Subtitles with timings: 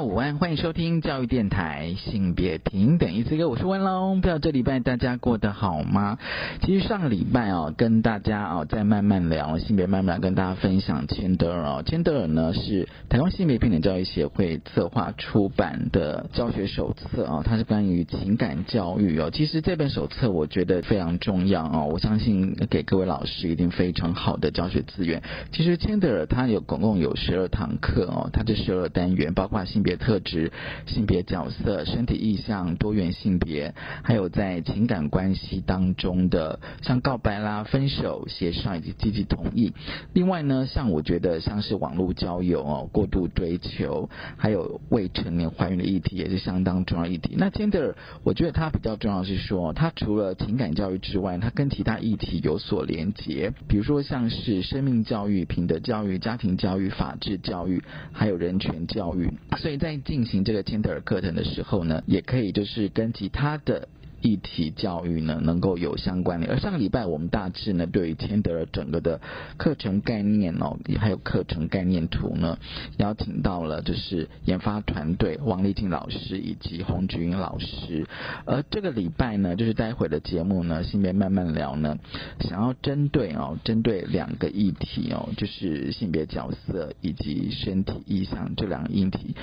[0.00, 4.22] 家午安，欢迎收听教育电台性别平等一次歌，我是温龙。
[4.22, 6.16] 不知道这礼拜大家过得好吗？
[6.62, 19.30] 其实上个礼拜哦，跟大家哦在慢慢聊性别，慢慢跟大家分享千德尔哦，千德尔呢是台湾性别平等教育协会策划出版的教学手册啊，它是关于情感教育哦。
[19.30, 25.22] 其实这本手册我觉得非常重要哦，我相信给各位老师一定非常好的教学资源。
[25.52, 29.60] 其实千德尔它有总共有十二堂课哦，它这十二单元包括。
[29.66, 30.52] 性别特质、
[30.86, 39.72] 性别角色、身体意向、多元性别，还有在情感关系当中的像告白啦、分手、协商以及积极同意。
[40.12, 47.34] 另外呢，像我觉得像是网络交友哦、过度追求，还有未成年怀孕的议题也是相当重要议题。
[47.36, 57.82] 那 gender 我觉得它比较重要是说，它除了情感教育之外，它跟其他议题有所连结，比如说像是生命教育、品德教育、家庭教育、法治教育，
[58.12, 59.30] 还有人权教育。
[59.58, 63.88] 所以在进行这个千特尔课程的时候呢，也可以就是跟其他的。
[64.22, 66.52] 议题教育呢，能够有相关联。
[66.52, 69.20] 而上个礼拜我们大致呢，对于千德尔整个的
[69.56, 72.58] 课程概念哦，还有课程概念图呢，
[72.98, 78.06] 邀请到了就是研发团队王丽静老师以及洪菊英老师。
[78.44, 81.98] 而这个礼拜呢，就是待会的节目呢，性别慢慢聊呢，
[82.40, 89.34] 想要针对哦，针对两个议题哦，就是性别角色以及身体意向这两个议题。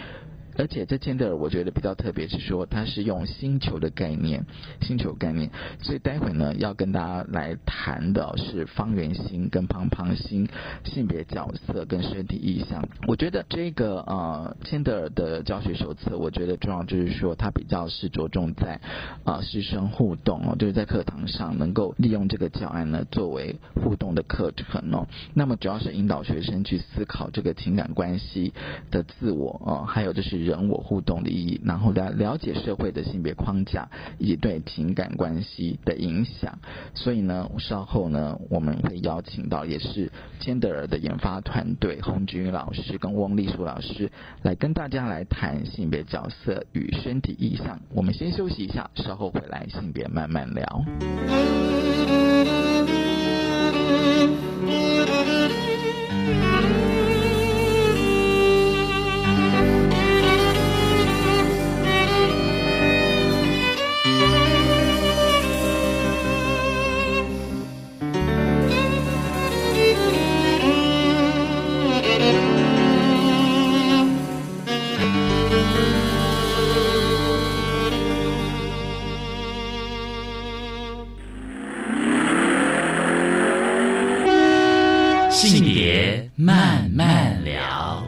[0.58, 4.46] 而且这千德尔我觉得比较特别是说，它是用星球的概念，
[4.82, 5.52] 星球概念。
[5.82, 10.50] 所以待会呢，要跟大家来谈的是方圆星跟胖胖星
[10.84, 12.84] 性别角色跟身体意向。
[13.08, 18.82] 我觉得这个呃千德尔的教学手册，我觉得重要就是说，它比较是着重在
[19.26, 25.08] 啊师生互动哦，就是在课堂上能够利用这个教案呢作为互动的课程哦。
[25.36, 28.54] 那么主要是引导学生去思考这个情感关系
[28.90, 30.47] 的自我哦，还有就是。
[30.48, 33.88] 人我互动的意义，然后来了解社会的性别框架
[34.18, 36.58] 以及对情感关系的影响。
[36.94, 44.10] 所以呢，稍后呢，我们会邀请到也是千德尔的研发团队洪君老师跟翁丽书老师
[44.42, 47.80] 来跟大家来谈性别角色与身体意向。
[47.94, 50.86] 我们先休息一下，稍后回来性别慢慢聊。
[85.58, 88.08] 性别慢慢聊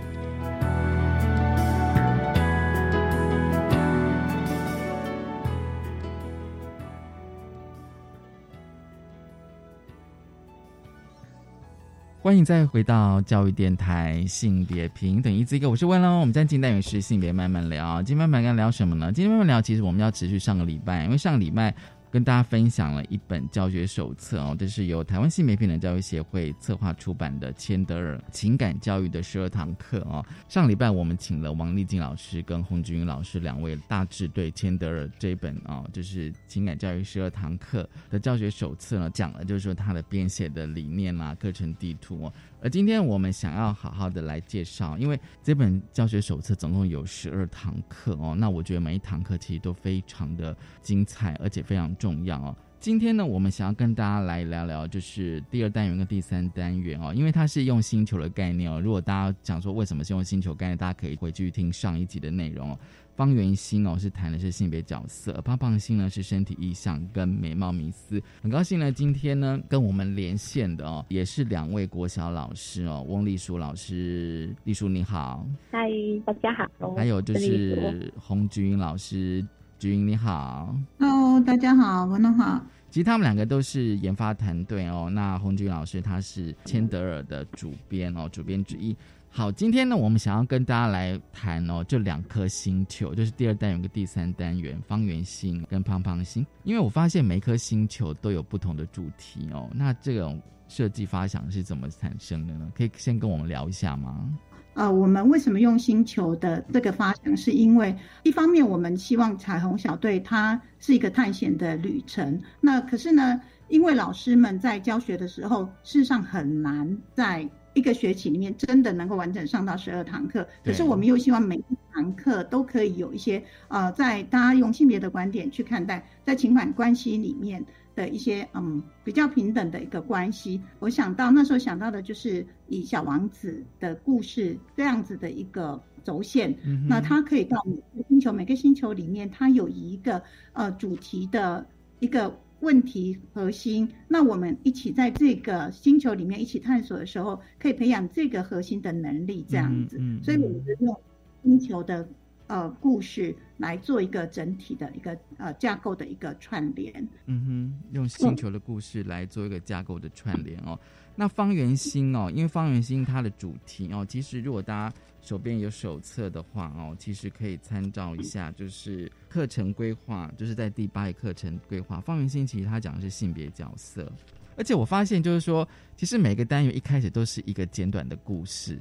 [12.21, 16.19] 欢迎再回到教育电台性别平等一字一个，我是温龙。
[16.19, 19.11] 我们在进单元是性别慢慢聊，今天慢慢跟聊什么呢？
[19.11, 21.73] 今天慢慢聊，其实我们要持续上个礼拜，因为上个礼拜。
[22.11, 30.25] 跟大家分享了一本教学手册哦，这是由台湾性别平等教育协会策划出版的千德尔情感教育的十二堂课哦。
[30.47, 42.33] 上礼拜我们请了王丽静老师跟洪志云老师两位，大致对千德尔这一本哦，就是情感教育十二堂课的教学手册呢，讲了就是说它的编写的理念啦、课程地图哦。
[42.61, 52.55] 而今天我们想要好好的来介绍，因为这本教学手册总共有十二堂课哦，那我觉得每一堂课其实都非常的精彩，而且非常重要哦。
[52.81, 58.79] 今天呢，我们想要跟大家来聊聊，就是第二单元跟第三单元哦，因为它是用星球的概念哦。
[58.79, 62.79] 如果大家讲说为什么是用星球概念，大家可以回去听上一集的内容哦。
[63.19, 68.21] 方圆心哦是谈的是性别角色，胖胖心呢是身体意向跟美貌迷思。
[68.41, 75.89] 很高兴呢，今天呢跟我们连线的哦也是两位国小老师哦，翁丽书老师，丽书你好，嗨，
[76.25, 76.95] 大家好。
[76.95, 79.45] 还有就是洪菊英老师，
[79.77, 82.65] 菊英你好，Hello，大家好，晚上好。
[82.89, 85.11] 其实他们两个都是研发团队哦。
[85.13, 88.95] 那洪菊老师他是千德尔的主编哦，主编之一。
[89.31, 96.45] 好，今天呢，我们想要跟大家来谈哦，这两颗星球，就是第二单元跟第三单元，方圆星跟胖胖星。
[96.63, 102.69] 因为我发现每颗星球都有不同的主题哦，那这种设计发想是怎么产生的呢？
[102.75, 104.27] 可以先跟我们聊一下吗？
[104.73, 107.37] 呃，我们为什么用星球的这个发想？
[107.37, 113.39] 是因为一方面我们希望彩虹小队它是一个探险的旅程，那可是呢，
[113.69, 117.47] 因为老师们在教学的时候，事实上很难在。
[117.73, 121.63] 一个学期里面真的能够完整上到十二堂课，可是我们又希望每一
[121.93, 127.63] 堂课都可以有一些呃，在大家用性别的观点去看待，在情感关系里面
[127.95, 130.61] 的一些嗯比较平等的一个关系。
[130.79, 136.57] 我想到那时候想到的就是以小王子的故事这样子的一个轴线，
[136.87, 140.21] 那它可以到每个星球，每个星球里面它有一个
[140.53, 141.65] 呃主题的
[141.99, 142.35] 一个。
[142.61, 149.99] 问题核心，那我们一起在这个星球里面一起探索的时候，可以培养这个核心的能力，这样子。
[150.21, 150.95] 所以我们用
[151.43, 152.07] 星球的
[152.47, 157.07] 呃故事来做一个整体的一个呃架构的一个串联。
[157.27, 160.77] 嗯哼，用星球的故事来做一个架构的串联哦。
[161.19, 164.95] 那方圆心哦，因为方圆心它的主题哦，其实如果大家。
[165.21, 171.99] 手边有手册的话哦，其实可以参照一下，就是课程规划，就是在第八个课程规划。
[171.99, 174.09] 方圆心其实它讲的是性别角色，
[174.55, 175.67] 而且我发现就是说，
[175.97, 178.79] 其实每个单元一开始都是一个简短的故事。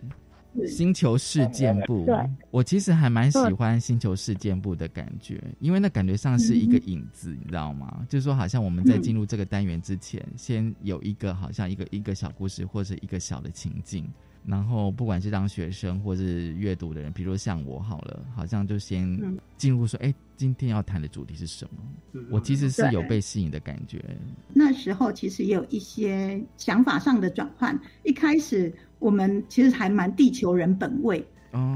[0.66, 2.06] 星球事件部，
[2.50, 8.06] 我其实还蛮喜欢星球事件部的感觉，因为那感觉上是一个影子，你知道吗？
[8.08, 14.08] 就是说，好像我们在进入这个单元之前，先有一个好像一个一个小故事或者一个小的情境。
[14.46, 22.22] 然后，不管是当学生或是阅读的人，比如像我好了，好像就先进入说，哎，今天要谈的主题是什么？
[22.30, 24.02] 我其实是有被吸引的感觉。
[24.54, 27.78] 那时候其实也有一些想法上的转换。
[28.04, 31.26] 一开始我们其实还蛮地球人本位，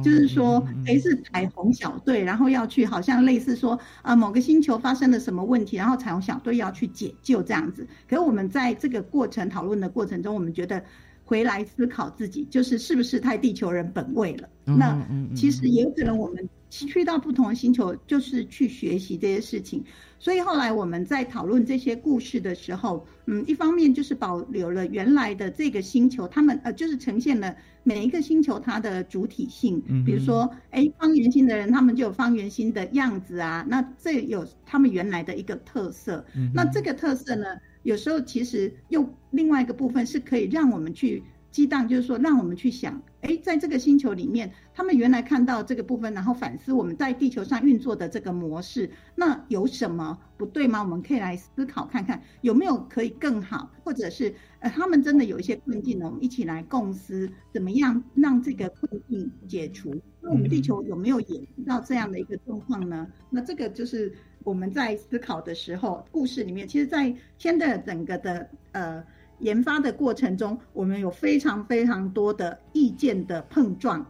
[0.02, 7.86] 就是说，哎，是彩虹小队，然后要去，好像类似说，啊，某个星球发生了什么问题，然后彩虹小队要去解救这样子。
[8.08, 10.82] 可是我们在这个过程讨论的过程中，我们觉得。
[11.24, 14.48] 回来思考自己，就是是不是太地球人本位了？
[14.64, 15.00] 那
[15.34, 19.84] 其实也有可能我们去到不同的星球，就是去学习这些事情。
[20.18, 29.82] 所以后来我们在讨论这些故事的时候，嗯，一方面就是保留了原来的这个星球，他们呃就是呈现了每一个星球它的主体性。
[30.06, 33.66] 比如说，哎，方圆心的人，他们就有方圆心的样子啊。
[33.68, 36.24] 那这有他们原来的一个特色。
[36.54, 37.44] 那这个特色呢？
[37.82, 41.20] 有时候其实又另外一个部分是可以让我们去
[41.52, 50.82] 激荡，就是说让我们去想，哎，在这个星球里面，他们原来看到这个部分，然后反思我们在地球上运作的这个模式，那有什么不对吗？
[50.82, 59.94] 我们可以来思考看看有没有可以更好，或者是呃，他们真的有一些困境呢，我们一起来共思，怎么样让这个困境解除？
[60.22, 63.06] 那我们地球有没有也遇到这样的一个状况呢？
[63.30, 64.12] 那这个就是。
[64.44, 69.04] 我们在思考的时候，故事里面，其实，在天的整个的呃
[69.42, 74.04] 研发的过程中，我们有非常非常多的意见的碰撞。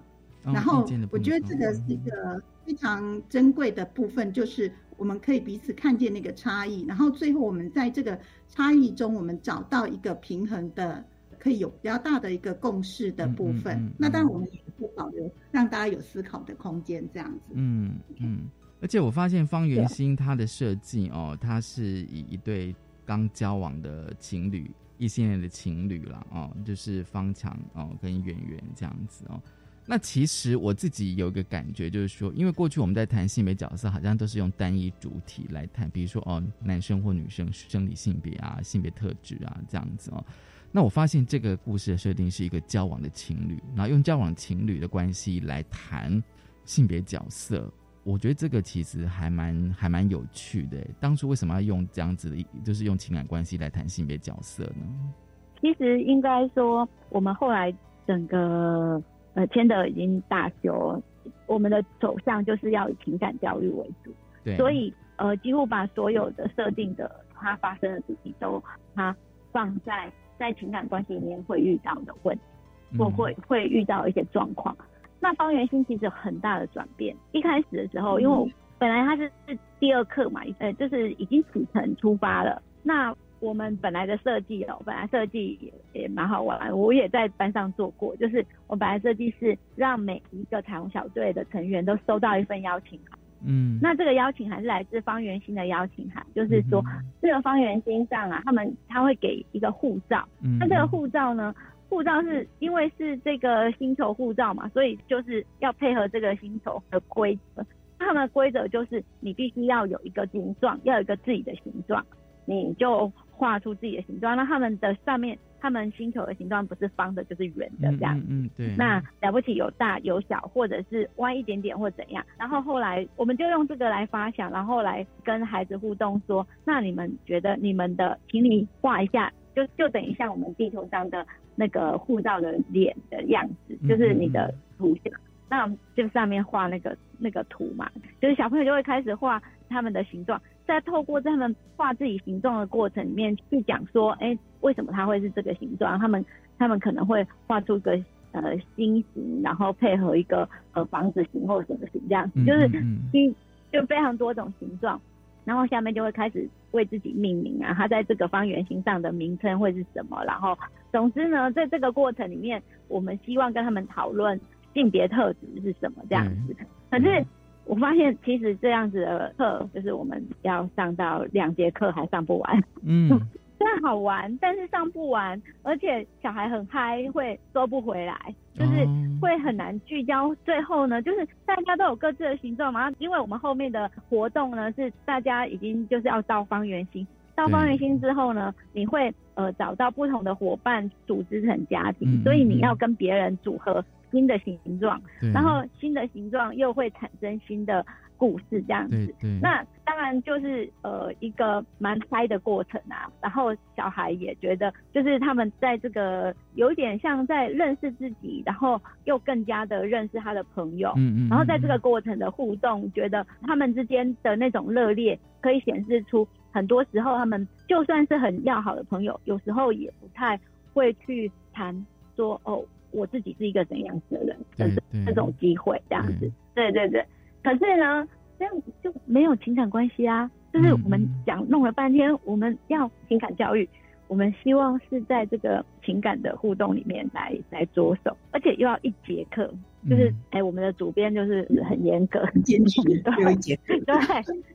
[0.45, 8.19] 然后，我觉得这个是一个非常珍贵的部分，就是我们可以彼此看见那个差异，然后最后我们在这个
[8.49, 11.05] 差异中，我们找到一个平衡的，
[11.39, 13.93] 可以有比较大的一个共识的部分。
[13.97, 17.53] 那当然，我们也不保留让大家有思考的空间，这样子。
[17.55, 18.51] 嗯嗯。
[18.81, 22.75] 而且我发现方圆心它的设计哦，它是以一对
[23.07, 24.69] 刚交往的情侣，
[24.99, 29.43] 异性恋的情侣了哦，就是方强哦跟圆圆这样子哦。
[29.85, 40.25] 那其实我自己有一个感觉，就是说，因为过去我们在谈性别角色，好像都是用单一主体来谈，比如说哦，男生或女生生理性别啊、性别特质啊这样子哦。
[40.71, 46.23] 那我发现这个故事的设定是一个交往的情侣，然后用交往情侣的关系来谈
[46.65, 47.71] 性别角色。
[48.05, 50.79] 我觉得这个其实还蛮还蛮有趣的。
[50.99, 55.13] 当初为什么要用这样子的，就是用情感关系来谈性别角色呢？
[55.61, 57.73] 其实应该说，我们后来
[58.07, 59.01] 整个
[59.35, 61.01] 呃签的已经大修，
[61.47, 64.13] 我们的走向就是要以情感教育为主。
[64.43, 64.57] 对。
[64.57, 68.61] 所以呃，几乎把所有的设定的它发生的主题都
[68.97, 69.15] 它
[69.53, 74.77] 放在在情感关系里面会遇到的问题，或会会遇到一些状况。
[75.23, 77.17] 那方圆星其实有很大的转变。
[77.31, 82.61] 一开始的时候，因为我本来它是是第二课嘛，呃，就是已经启程出发了。
[82.83, 88.17] 那我们本来的设计哦，本来设计也也蛮好玩，我也在班上做过。
[88.17, 93.17] 就是我本来设计是让每一个彩虹小队的成员都收到一份邀请函。
[93.47, 93.79] 嗯。
[93.81, 96.85] 那这个邀请函是来自方圆星的邀请函，就是说
[97.21, 100.29] 这个方圆星上啊，他们他会给一个护照。
[100.43, 100.59] 嗯。
[100.59, 101.55] 那这个护照呢？
[101.93, 107.63] 护照是因为是这个星球护照嘛，所以就是要配合这个星球的规则。
[107.99, 112.03] 他们的规则就是你必须要有一个形状，要有一个自己的形状，
[112.47, 114.35] 你就画出自己的形状。
[114.35, 118.19] 那他们的上面，他们星球的形状不是方的，就是圆的这样。
[118.27, 118.75] 嗯，对。
[118.79, 122.25] 那了不起有大有小，或者是歪一点点或怎样。
[122.39, 135.13] 然后后来我们就用这个来发想，然后来跟孩子互动说：那你们觉得你们的，请你画一下，就就等于像我们地球上的那个护照的脸的样子，就是你的图像。
[135.49, 137.91] 那就上面画那个那个图嘛，
[138.23, 145.99] 就是小朋友就会开始画他们的形状，在透过他们画自己形状的过程里面去讲说，哎，为什么他会是这个形状？
[145.99, 146.25] 他们
[146.57, 147.93] 他们可能会画出个
[148.31, 152.67] 呃心形，然后配合一个呃房子形或什么形这样，就是
[153.13, 153.35] 一
[153.71, 154.99] 就非常多种形状，
[155.45, 160.23] 然后下面就会开始为自己命名啊，它在这个方圆形上的名称会是什么？
[160.25, 160.57] 然后
[160.91, 164.41] 总之呢，在这个过程里面，我们希望跟他们讨论。
[164.75, 166.57] 性别特质是什么这样子？
[166.91, 167.23] 可是
[167.67, 172.65] 我发现，其实这样子的课，就是我们要上到两节课还上不完。
[172.83, 173.11] 嗯，
[173.63, 178.85] 虽然好玩，但是上不完，而且小孩很嗨，会收不回来，就是
[179.21, 180.35] 会很难聚焦。
[180.45, 193.85] 最后呢，就是大家都有各自的形状嘛，因为我们后面的活动呢，是大家已经就是要到方圆心，到方圆心之后呢，你会呃找到不同的伙伴组织成家庭，所以你要跟别人组合。
[194.11, 195.01] 新的形状，
[195.33, 197.83] 然后新的形状又会产生新的
[198.23, 199.13] 故事，这样子。
[199.41, 203.11] 那当然就是呃一个蛮嗨的过程啊。
[203.21, 210.93] 然后小孩也觉得，就是他们在这个有一点像在认识自己，然后又更加的认识他的朋友。
[210.97, 211.29] 嗯嗯。
[211.29, 220.39] 然后在这个过程的互动，觉得他们之间的那种热烈，可以显示出很多时候他们就算是很要好的朋友，有时候也不太
[220.73, 221.75] 会去谈
[222.15, 222.65] 说哦。
[222.95, 227.03] 我自己是一个怎样子的人，就是这种机会这样子，对对对。
[227.43, 228.07] 可是呢，
[228.39, 230.31] 这样就没有情感关系啊。
[230.53, 233.67] 就是我们讲弄了半天，我们要情感教育，
[234.07, 239.51] 我们希望是在这个情感的互动里面来来着手，而且又要一节课，
[239.89, 243.97] 就是哎，我们的主编就是很严格、很坚持，对，对，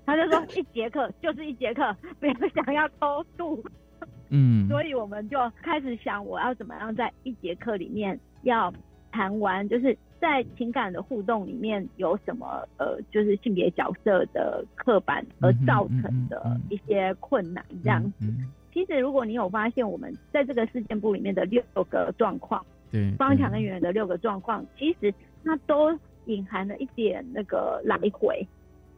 [0.05, 3.63] 他就说一节课就是一节课，不要想要偷渡。
[4.29, 8.71] 嗯， 所以我们就开始想，我要怎么样在一节课里面要
[9.11, 18.25] 谈完，就是在情感的互动里面有什么呃，就是性别角色的刻板而造成的一些困难这样子。
[18.73, 28.45] 其实如果你有发现，我们在这个事件部里面的六个状况，对方强跟圆圆的六个状况，其实它都隐含了一点那个来回，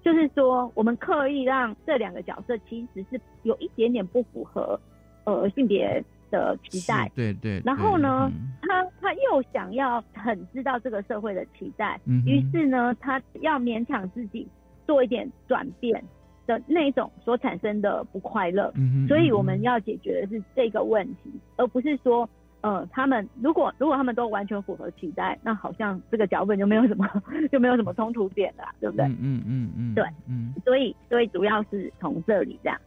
[0.04, 4.80] 就是说我们刻意让这两个角色其实是有一点点不符合。
[5.26, 8.32] 呃，性别的期待，对对，然后呢，
[8.62, 14.48] 他他又想要很知道这个社会的期待，于是呢，他要勉强自己
[14.86, 16.04] 做一点转变
[16.48, 18.72] 的那种所产生的不快乐，
[19.08, 22.28] 所以我们要解决的是这个问题，而不是说，
[22.62, 27.08] 呃，他们如果如果他们都完全符合期待，那好像这个脚本就没有什么
[27.52, 29.06] 就没有什么冲突点了，对不对？
[29.06, 32.80] 嗯嗯嗯，对，嗯，所以所以主要是从这里这样。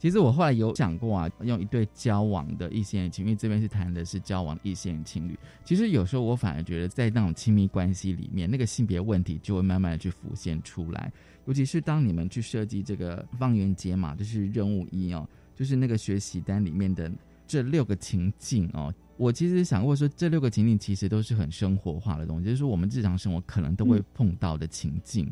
[0.00, 5.38] 其实我后来有想过啊，用一对交往的异性恋情侣，这边是谈的是交往异性情侣。
[5.62, 11.12] 其实有时候我反而觉得，在那种亲密关系里面，那个性别问题就会慢慢的去浮现出来。
[11.44, 17.12] 尤其是当你们去设计这个方圆解码，就是任务一哦，就是那个学习单里面的
[17.46, 18.92] 这六个情境哦。
[19.18, 25.30] 我其实想过说，这六个情境其实都是很生活化的东西，就是我们日常生活可能都会碰到的情境。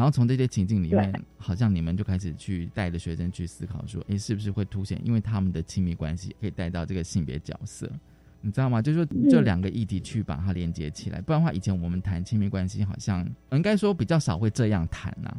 [0.00, 7.86] 然后从这些情境里面，好像你们就开始去带着学生去思考，说，哎，是不是会凸显，因为他们的亲密关系可以带到这个性别角色，
[8.40, 8.80] 你知道吗？
[8.80, 15.30] 就是说这两个议题去把它连接起来，不然的话，以前我们谈亲密关系，好像应该说比较少会这样谈呐，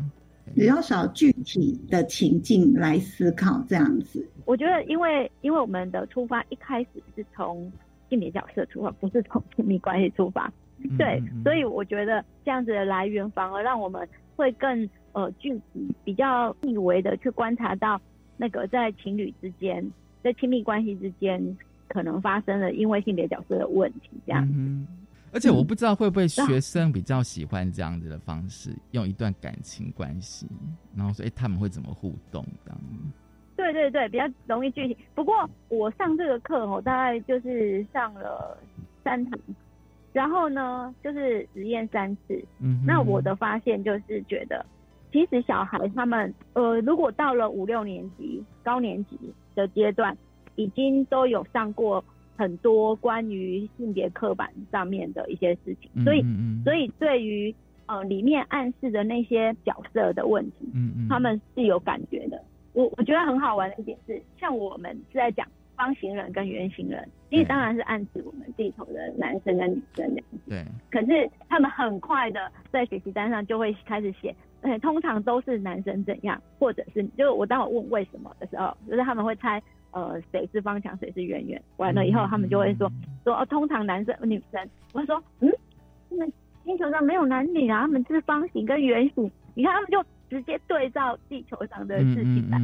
[0.54, 4.24] 比较少具体的情境来思考这样子。
[4.46, 7.72] 我觉得，因为因为我们的出发一开始是从
[8.12, 10.54] 性别角色出发，不是从亲密关系出发，
[11.00, 14.08] 对，所以我觉得这样子的来源反而让我们。
[14.42, 18.02] 会更呃具体、比较细微的去观察到
[18.38, 19.88] 那个在情侣之间、
[20.24, 21.58] 在亲密关系之间
[21.88, 24.44] 可能发生了因为性别角色的问题这样。
[24.56, 24.88] 嗯，
[25.32, 30.48] 而且我不知道会不会学生比较喜欢这样子的方式，用一段感情关系，
[30.96, 32.80] 然后说哎他们会怎么互动这样。
[33.56, 34.98] 对对对，比较容易具体。
[35.14, 38.58] 不过我上这个课我大概就是上了
[39.04, 39.40] 三堂。
[40.14, 42.44] 然后呢，就是实验三次。
[42.60, 44.66] 嗯，那我的发现就是觉得，
[45.12, 49.18] 其实小孩他们，呃，如果到了五六年级、高年级
[49.56, 50.18] 的阶段，
[50.56, 52.04] 已经都有上过
[52.36, 56.24] 很多关于性别刻板上面的一些事情，所以
[56.64, 57.54] 所以对于
[57.86, 62.42] 呃里面暗示的那些角色的问题，嗯嗯，他们是有感觉的。
[62.74, 65.46] 我我觉得很好玩的一点是，像我们是在讲
[65.82, 70.38] 方形人跟圆形人，因为当然是暗指我们地球的男生跟女生这样子。
[70.48, 70.66] 对。
[70.92, 79.62] 可是他们很快的在学习单上就会开始写，呃，通常都是男生怎样，或者是就是我当我问为什么的时候，就是他们会猜。
[79.94, 81.62] 呃，谁是方强，谁是圆圆？
[81.76, 82.90] 完了以后，他们就会说
[83.26, 84.70] 说哦，通常男生女生。
[84.94, 85.52] 我说嗯，
[86.10, 86.32] 他们
[86.64, 89.30] 星球上没有男女啊，他们是方形跟圆形。
[89.54, 92.58] 你看，他们就直接对照地球上的事情来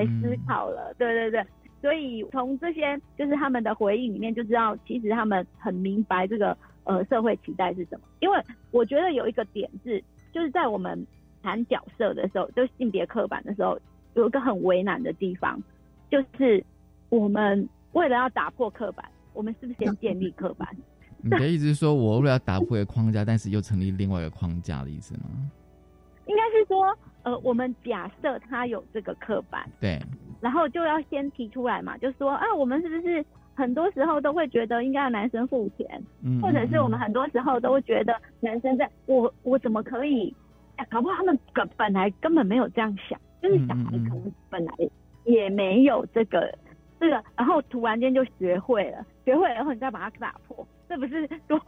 [0.00, 0.92] 来思考了。
[0.98, 1.46] 对对对，
[1.84, 8.06] 所以从这些就是他们的回应里面就知道，其实他们很明白这个呃社会期待是什么。
[8.20, 11.06] 因为我觉得有一个点是，就是在我们
[11.42, 13.78] 谈角色的时候，就性别刻板的时候，
[14.14, 15.62] 有一个很为难的地方。
[16.10, 16.64] 就是
[17.10, 20.66] 我们为了要打破刻板，我们是不是先建立刻板？
[21.20, 25.24] 你的意思是说，我为了要打破一个框架，但是又成立另外一个框架的意思吗？
[26.24, 30.00] 应该是说，呃，我们假设他有这个刻板，对，
[30.44, 33.24] 然后就要先提出来嘛，就说啊，我们是不是
[33.54, 36.02] 很多时候都会觉得应该要男生付钱，
[36.42, 40.34] 或者是我们很多时候都会觉得男生在，我我怎么可以？
[40.90, 44.74] 搞不好他们本本来根本没有这样想，就是小孩可能本来。
[45.24, 46.52] 也没有这个，
[47.00, 51.58] 这个，然后突然间就学会了，学会了然后你再把它打破，这不是多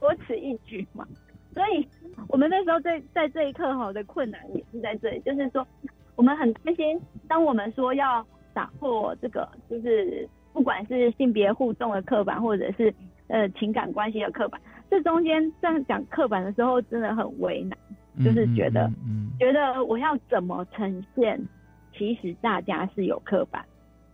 [0.00, 1.06] 多此一举吗？
[1.52, 1.86] 所以，
[2.26, 5.64] 我们那时候在在这一刻哈的困难也是在这里，就是说，
[6.16, 12.94] 我们很担心，当我们说要打破这个，就是不管是性别互动的刻板，或者是
[13.28, 17.78] 呃情感关系的刻板，这中间在讲刻板的时候真的很为难，
[18.24, 18.90] 就是觉得，
[19.38, 21.40] 觉得我要怎么呈现？
[21.96, 23.64] 其实大家是有刻板，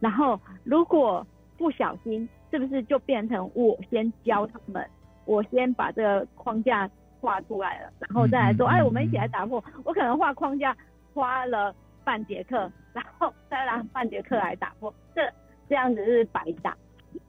[0.01, 1.27] 然后如果
[1.57, 4.87] 不小心，是不是就变成我先教他们，
[5.25, 6.91] 我先把这个框架
[7.21, 9.63] 画出来了，然后再来说，哎，我们一起来打破。
[9.83, 10.77] 我可能画框架
[11.15, 11.75] 花了
[12.11, 15.23] 半节课， 然后再拿半节课来打破，这
[15.69, 16.77] 这样子是白打。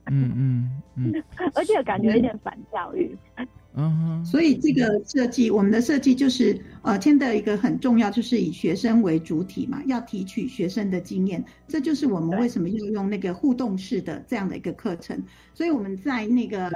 [0.07, 3.15] 嗯嗯嗯， 而且感觉有点反教育。
[3.75, 15.23] 嗯，所以这个设计，我们的设计就是呃，牵的一个很重要，就是以学生为主体嘛，要提取学生的经验，这就是我们为什么要用那个互动式的这样的一个课程。
[15.53, 16.71] 所以我们在那个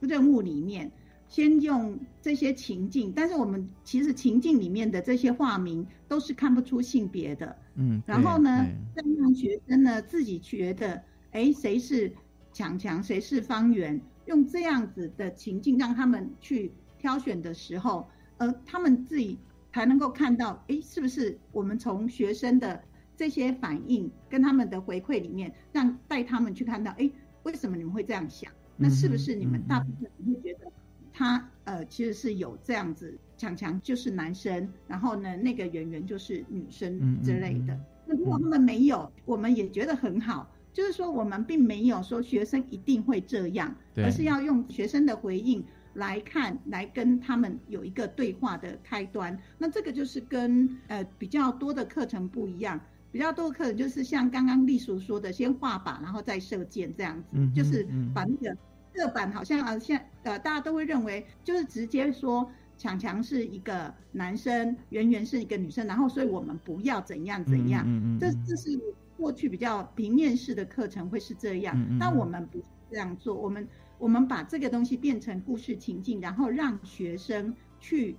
[0.00, 0.90] 任务里面，
[1.30, 12.12] 先用这些情境，但是我们其实情境里面的这些化名都是看不出性别的，嗯，然后呢，再让学生呢自己觉得，哎，谁是
[12.52, 13.98] 强强，谁是方圆。
[14.26, 19.38] 用这样子的情境让他们去挑选的时候，呃，他们自己
[19.72, 22.82] 才能够看到，哎，是不是我们从学生的
[23.16, 27.08] 这些反应跟他们的回馈里面，让带他们去看到，哎，
[27.44, 28.52] 为什么你们会这样想？
[28.76, 30.70] 那是不是你们大部分人会觉得
[31.20, 37.78] 他呃其实是有这样子，强强就是男生，然后呢那个圆圆就是女生之类的。
[38.06, 40.50] 那如果他们没有，我们也觉得很好。
[40.72, 45.62] 就是说，我们并没有说学生一定会这样，而是要用学生的回应
[45.94, 49.38] 来看，来跟他们有一个对话的开端。
[49.58, 52.80] 那这个就是跟呃比较多的课程不一样，
[53.12, 58.56] 比较多的课程就是像刚刚丽叔说的，先画靶，然后再射箭这样子，就是把那个
[58.94, 68.78] 射板好像啊，现呃大家都会认为就是直接说强强是一个男生，圆圆是一个女生，然后所以我们不要怎样怎样，嗯嗯这这是。
[69.20, 72.58] 过去比较平面式的课程会是这样，但我们不
[72.90, 73.34] 这样做。
[73.34, 78.16] 我们我们把这个东西变成故事情境，然后让学生去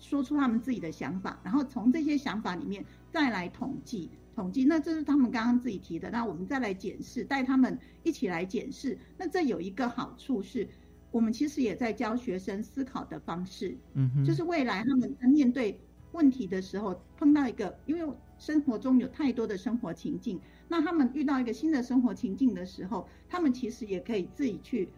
[0.00, 4.64] 说出他们自己的想法，然后从这些想法里面再来统计统计。
[4.64, 8.96] 那这是他们刚刚自己提的，那我们再来检视，带他们一起来检视。
[9.18, 10.68] 那这有一个好处是，
[11.10, 15.80] 我们其实也在教学生思考的方式，嗯，就是未来他们在面对
[16.12, 18.14] 问题的时候碰到一个，因为。
[18.38, 24.90] 生活中有太多的生活情境，那他们遇到一个新的生活情境的时候，他们其实也可以自己去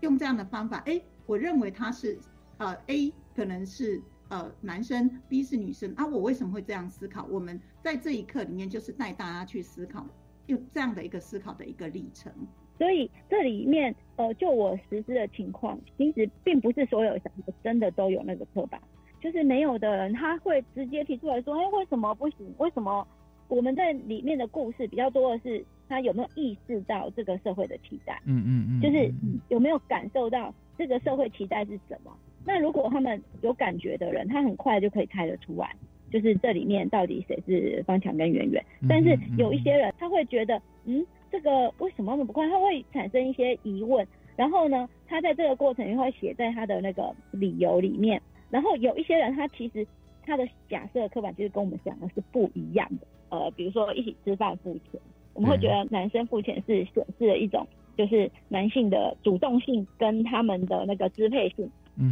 [0.00, 0.78] 用这样的方法。
[0.86, 2.18] 哎，我认为他是
[2.56, 7.24] 呃 A 可能是呃男生，B 是女生啊，我为什么会这样思考？
[7.26, 10.06] 我们在这一刻里面就是带大家去思考，
[10.46, 12.32] 用这样的一个思考的一个历程。
[12.78, 18.80] 所以这里面呃，就我实施的情况，其实并不是所有小孩真的都有那个刻板。
[19.18, 22.54] 就是没有的人，他会直接提出来说：“哎，为什么不行？
[22.58, 23.06] 为什么
[23.48, 28.20] 我们在里面的故事比较多的是他有没有意识到这个社会的期待？
[28.26, 29.10] 嗯嗯嗯，就是
[29.48, 32.14] 有没有感受到这个社会期待是什么？
[32.46, 35.74] 那如果他们有感觉的人，他很快就可以猜得出来，
[36.10, 38.64] 就是这里面到底谁是方强跟圆圆。
[38.88, 42.48] 但是有一些人，他会觉得，嗯。”这个为什么那么不快？
[42.48, 44.06] 他会产生一些疑问。
[44.36, 48.22] 然后呢，他在这个过程也会写在他的那个理由里面。
[48.48, 49.84] 然后有一些人，他其实
[50.24, 53.06] 他的假设刻板其实跟我们讲的是不一样的。
[53.30, 55.00] 呃，比如说一起吃饭付钱，
[55.34, 61.68] 我们会觉得男生付钱是显示了一种就是男性的主动性跟他们的那个支配性。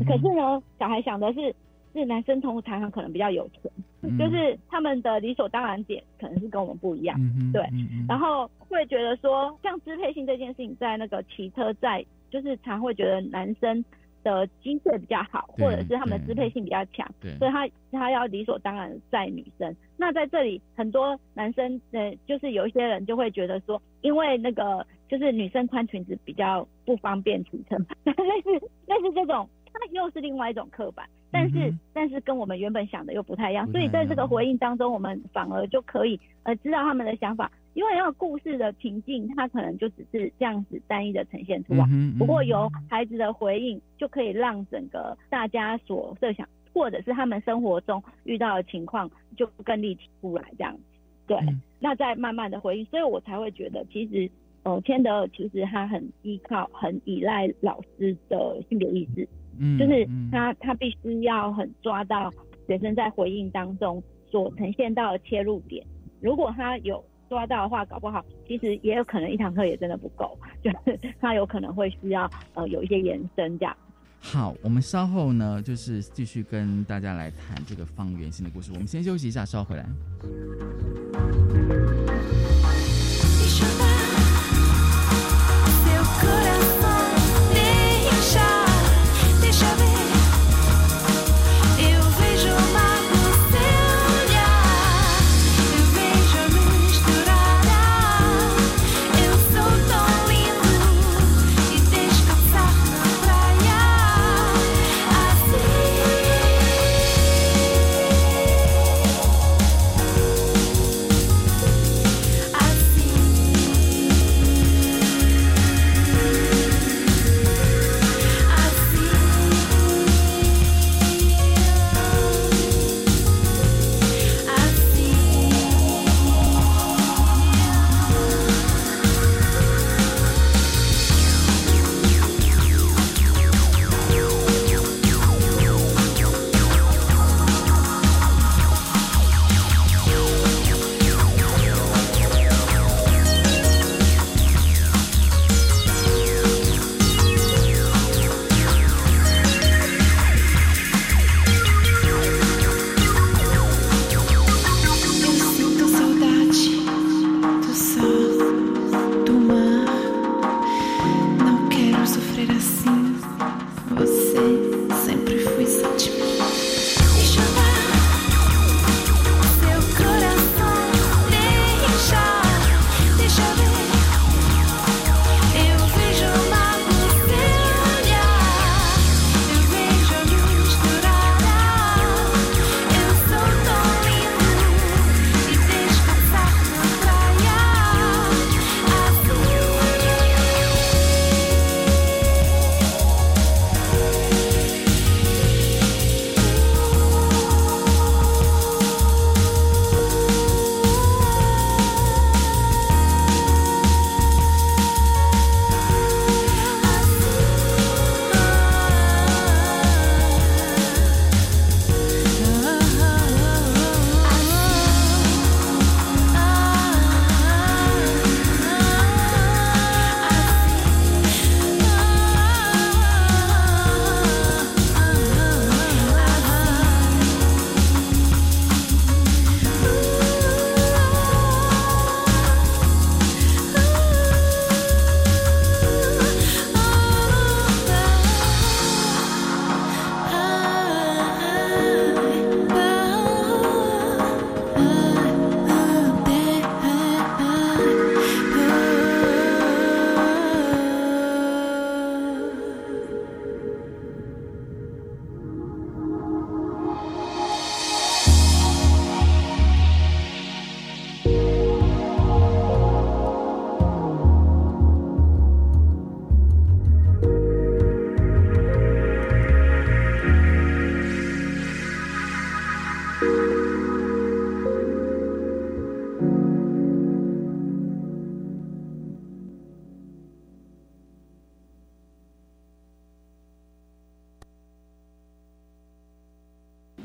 [0.07, 1.55] 可是呢，小孩想的是。
[1.97, 3.71] 是男生通常可能比较有钱，
[4.19, 7.17] 就是他们的理所当然点可能是跟我们不一样，
[7.53, 7.63] 对。
[8.09, 13.85] 然后会觉得说，像支配性这件事情，在那个骑车在，就是常会觉得男生
[14.25, 19.73] 的机会比较好，或者是他们的支配性比较强，所以他他要理所当然在女生。
[19.97, 28.51] 那在这里，很多男生呃，就是有一些人就会觉得说，因为那个就是女生穿裙子比较不方便骑车，类似
[28.89, 29.49] 类似这种。
[29.85, 41.85] 那又是另外一种刻板，但是但是跟我们原本想的又不太一样，所以在这个回应当中，我们反而就可以呃知道他们的想法，因为要故事的情境，它可能就只是这样子单一的呈现出来，
[42.19, 50.83] 不过由孩子的回应就可以让整个大家所设想，或者是他们生活中遇到的情况就更立体出来这样子，
[51.27, 51.39] 对，
[51.81, 54.31] 那再慢慢的回应，所以我才会觉得其实
[54.63, 59.29] 呃千德其实他很依靠很依赖老师的性别意识。
[59.59, 62.33] 嗯，就是他，他必须要很抓到
[62.67, 65.85] 学生在回应当中所呈现到的切入点。
[66.21, 73.77] 如果他有抓到的话，搞不好其实也有可能一堂课也真的不够，就是 他有可能会需要呃有一些延伸这样。
[74.21, 78.73] 好，我们稍后呢就是继续跟大家来谈这个方圆心的故事。
[78.73, 79.85] 我们先休息一下，稍后回来。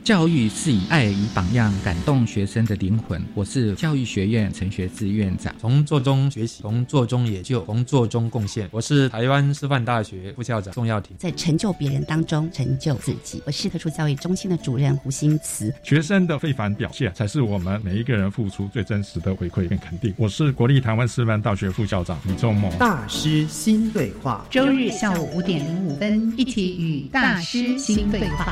[0.09, 3.23] 教育是以爱与榜样感动学生的灵魂。
[3.35, 5.53] 我是教育学院陈学志院长。
[5.59, 8.67] 从做中学习，从做中研究，从做中贡献。
[8.71, 11.15] 我是台湾师范大学副校长宋耀庭。
[11.19, 13.39] 在成就别人当中成就自己。
[13.45, 15.71] 我是特殊教育中心的主任胡新慈。
[15.83, 20.11] 学生的非凡表现，才是我们每一个人付出最真实的回馈跟肯定。
[20.17, 22.71] 我是国立台湾师范大学副校长李仲谋。
[22.79, 28.51] 大师新对话，周日下午五点零五分，一起与大师新对话。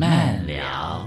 [0.00, 1.06] 慢聊，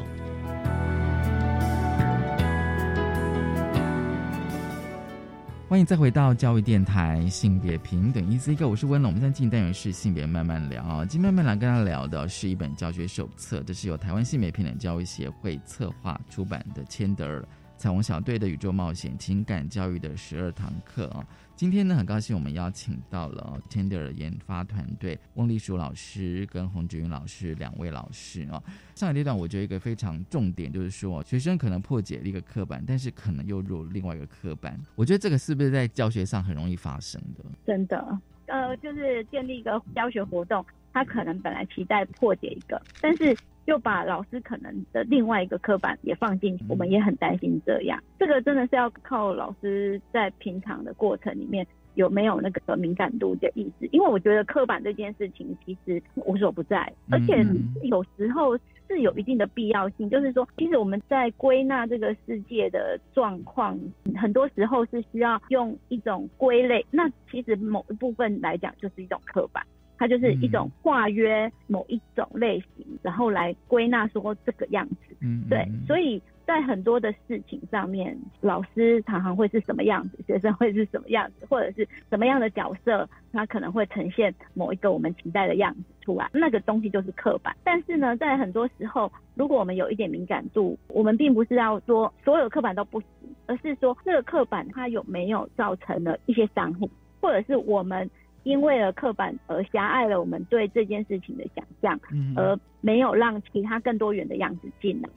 [5.67, 9.09] 欢迎再回到教育电台性别平等 E C 哥，我是温龙。
[9.09, 17.43] 我们现在进单元是性别慢慢聊啊，今天慢慢来跟大家聊的是一本教学手册，这是由台湾性别平等教育协会策划出版的《千德尔。
[17.83, 21.27] 彩虹小队的宇宙冒险情感教育的十二堂课》啊。
[21.53, 28.63] 今天呢，很高兴我们邀请到了 Tender 研发团队翁丽淑老师跟洪志云老师两位老师啊。
[28.95, 34.79] 上一阶段，我觉得一个非常重点就是说，学生可能破解了一个刻板，但是可能又入另外一个刻板。
[34.95, 37.43] 我觉得这个是不是在教学上很容易发生的？
[37.67, 43.37] 真的，呃，就是建立一个教学活动，他可能本来期待破解一个，但是。
[43.65, 48.01] 就把老师可能的另外一个刻板也放进去，我们也很担心这样。
[48.19, 57.45] 这个真的是要靠老师在平常的过程里面有没有那个敏感度的意识，因为我觉得刻板这件事情其实无所不在，而且
[57.83, 60.09] 有时候是有一定的必要性。
[60.09, 63.79] 就是说，其实我们在归纳这个世界的状况，
[64.15, 69.63] 很多时候是需要用一种归类，那其实某一部分来讲就是一种刻板。
[69.97, 74.95] 它就是一种化约某一种类型，然后来归纳说这个样子。
[75.21, 86.29] 嗯，对，所以在很多的事情上面，老师常常会是什么样子，学生会是什么样子，或者是什么样的角色，他可能会呈现某一个我们期待的样子出来。
[86.33, 87.55] 那个东西就是刻板。
[87.63, 93.07] 但是呢，在很多时候，如果我们有一点敏感度，我们并不是要说所有刻板都不行，
[93.45, 96.89] 而是说这个刻板它有没有造成了一些伤害，
[97.21, 98.09] 或者是我们。
[98.43, 101.99] 因为了刻板而狭隘了我们对这件事情的想象，
[102.35, 105.09] 而没有让其他更多元的样子进来。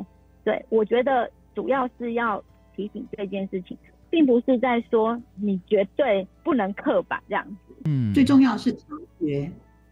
[0.44, 2.42] 对我觉得主要是要
[2.74, 3.76] 提醒这件事情，
[4.10, 7.74] 并不是在说你绝对不能刻板这样子。
[7.84, 8.86] 嗯，最重要是察
[9.20, 9.50] 觉。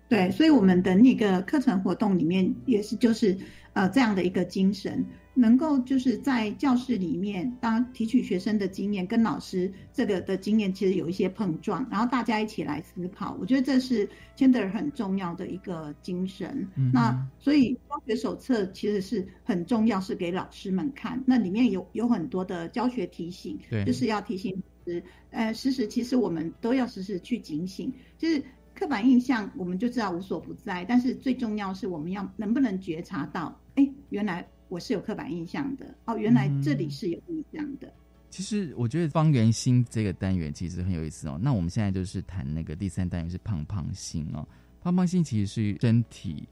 [0.08, 3.36] 对，所以我们的那个课程活动里面也是就是
[3.72, 5.04] 呃这样的一个精神。
[5.34, 16.68] 能够就是在教室里面，当提取学生的经验跟老师这个的经验，其实有一些碰撞，然后大家一起来思考，我觉得这是 Chandler 很重要的一个精神。
[16.92, 21.20] 那所以教学手册其实是很重要，是给老师们看。
[21.26, 27.92] 那里面有有很多的教学提醒，就是要提醒时，呃，时时其实我们都要时时去警醒。
[28.16, 28.40] 就是
[28.72, 34.46] 刻板印象，我们就知道无所不在，但是最重要是我们要能不能觉察到，哎，原来。
[34.74, 37.94] 我是有刻板印象的哦，原来这里是有印象的。
[38.28, 41.38] 其实我觉得方圆心这个单元其实很有意思哦。
[41.40, 44.44] 那我们现在就是谈那个第三单元是胖胖心哦。
[44.82, 46.42] 胖胖心其实是身体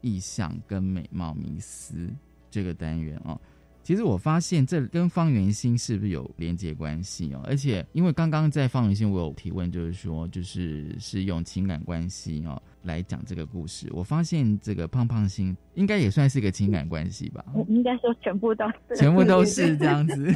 [0.00, 2.10] 意象跟美貌迷思
[2.50, 3.40] 这个单元哦。
[3.88, 7.40] 其实我发现这跟方圆心是不是有连接关系哦？
[7.46, 13.88] 而且因为刚刚在方圆心我有提问，就是说就是是用情感关系哦来讲这个故事。
[13.92, 17.42] 我发现这个胖胖心应该也算是一个情感关系吧？
[17.66, 20.34] 应该说全部都是，全部都是这样子。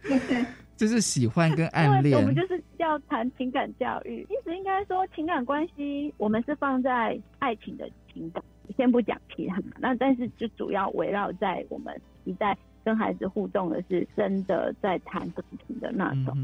[0.76, 4.22] 就是喜欢跟暗恋，我们就是要谈情感教育。
[4.28, 8.44] 其实应该说情感关系，我们是放在爱情的情感，
[8.76, 9.58] 先不讲其他。
[9.78, 16.36] 那但是就主要围绕在我们期待跟孩子互动的是真的在谈感情的那种。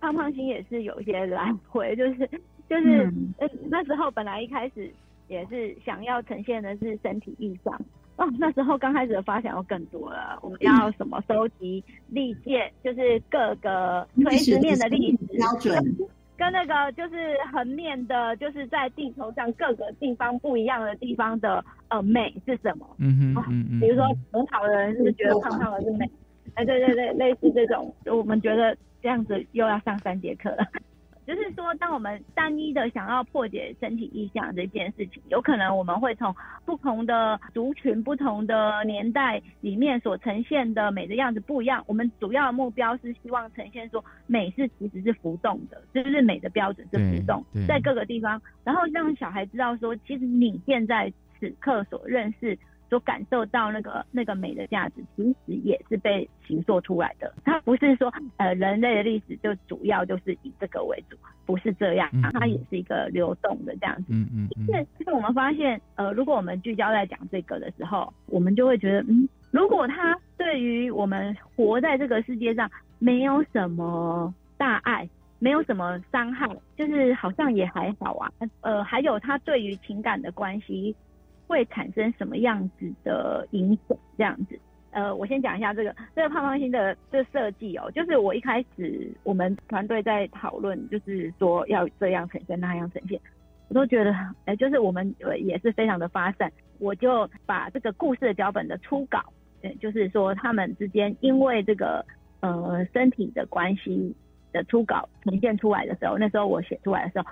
[0.00, 2.28] 胖胖心也是有一些来回，就是
[2.68, 4.90] 就是呃那时候本来一开始
[5.28, 7.80] 也是想要呈现的是身体意象。
[8.16, 15.96] 哦，那时候刚开始的发想要更多了，我们要什么收集历届，就是各个垂直面的历史标准，
[16.40, 22.88] 跟那个就是横面的，就是在地球上各个地方不一样的地方的呃美是什么？
[22.96, 26.10] 嗯哼嗯嗯，比如说很好的人是觉得胖胖的是美，
[26.54, 30.66] 哎对对对，类似这种，我们觉得这样子又要上三节课了。
[31.30, 41.84] 就是说，当我们单一的想要破解身体意象这件事情，有可能我们会从不同的族群、不同的年代里面所呈现的美的样子不一样。
[41.86, 52.58] 我们主要的目标是希望呈现说，美是其实是浮动的，就是美的标准是浮动，在各个地方，然后让小孩知道说，其实你现在此刻所认识。
[52.90, 57.32] 所感受到那个那个美的价值，其实也是被形塑出来的。
[57.44, 64.06] 它不是说呃人类的历史就主要就是以这个为主，不是这样，它也是一个流动的这样子。
[64.08, 64.48] 嗯嗯。
[64.66, 78.30] 是，就是我们发现，呃，如果我们聚焦在讲这个的时候，我们就会觉得，嗯，如果它对于我们活在这个世界上没有什么大碍，没有什么伤害，就是好像也还好啊。
[78.62, 80.94] 呃，还有他对于情感的关系。
[81.50, 83.98] 会产生什么样子的影响？
[84.16, 84.56] 这样子，
[84.92, 93.20] 呃，我先讲一下这个这个胖胖星的这设计哦，就是我一开始我们团队在讨论，就是说要这样呈现那样呈现，
[93.68, 99.20] 我都觉得，哎，就是我们也是非常的发散，我就把这个故事的脚本的初稿，
[99.62, 102.06] 呃，就是说他们之间因为这个
[102.38, 104.14] 呃身体的关系
[104.52, 107.26] 的初稿呈现出来的时候，那时候我写出来的时候，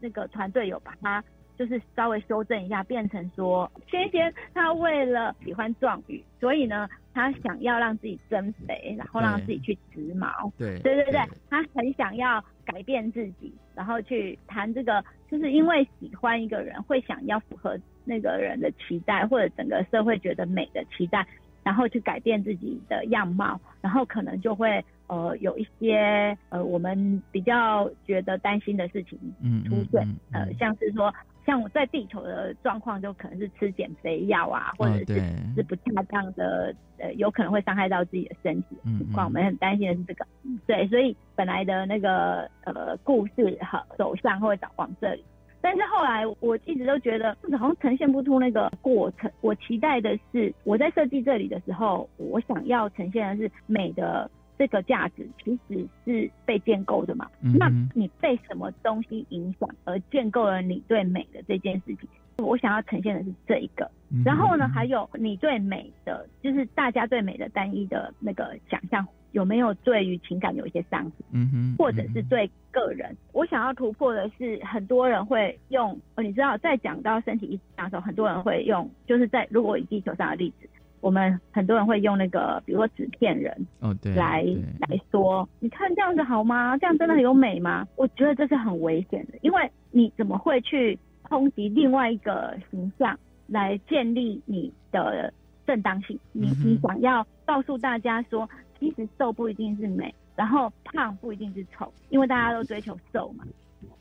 [0.00, 1.22] 那个团队有把它。
[1.60, 10.50] 就是稍微修正一下，变成说，仙仙他为了喜欢壮语，所以呢，他想要让自己增肥，然后让自己去植毛。
[10.56, 11.20] 对对对对，
[11.50, 21.26] 他很想要改变自己，然后去谈这个，就是因为喜欢一个人，会想要符合那个人的期待，或者整个社会觉得美的期待，
[21.62, 29.18] 然后去改变自己的样貌，然后可能就会呃有一些呃我们比较觉得担心的事情
[29.66, 31.12] 出现，呃像是说。
[31.50, 35.20] 像我在地球的状况，就可能是吃减肥药啊，或者是
[35.56, 39.26] 是不恰当的，呃，有可能会伤害到自己的身体情况。
[39.26, 40.24] 我们很担心的是这个，
[40.64, 45.24] 对，所以本来的那个呃故事和走向会导往这里，
[45.60, 49.28] 但是后来我一直都觉得好像呈现不出那个过程。
[49.40, 54.30] 我期待的是我在设计这里的时候，我想要呈现的是美的。
[54.60, 57.26] 这个价值其实是被建构的嘛？
[57.40, 62.06] 那你被什么东西影响而建构了你对美的这件事情？
[62.36, 63.90] 我想要呈现的是这一个。
[64.22, 71.12] 然后呢，还有你对美的，就是大家对美的单一的那个想象，有没有对于情感有一些伤害？
[71.32, 80.68] 嗯哼，或者是对个人，我想要突破的是，很多人会用，你知道，在讲到身体意识的时候，很多人会用，就是在如果以地球上的例子。
[81.00, 84.42] 我们很多人会用那个，比如说纸片人，哦对，来
[84.80, 86.76] 来说，你看这样子好吗？
[86.78, 87.86] 这样真的很有美吗？
[87.96, 95.32] 我觉得这是很危险的，因为你怎么会去抨击另外一个形象来建立你的
[95.66, 96.18] 正当性？
[96.32, 103.44] 你你想要告诉大家说，其实瘦不一定是美，然后胖不一定是丑，因为大家都追求瘦嘛。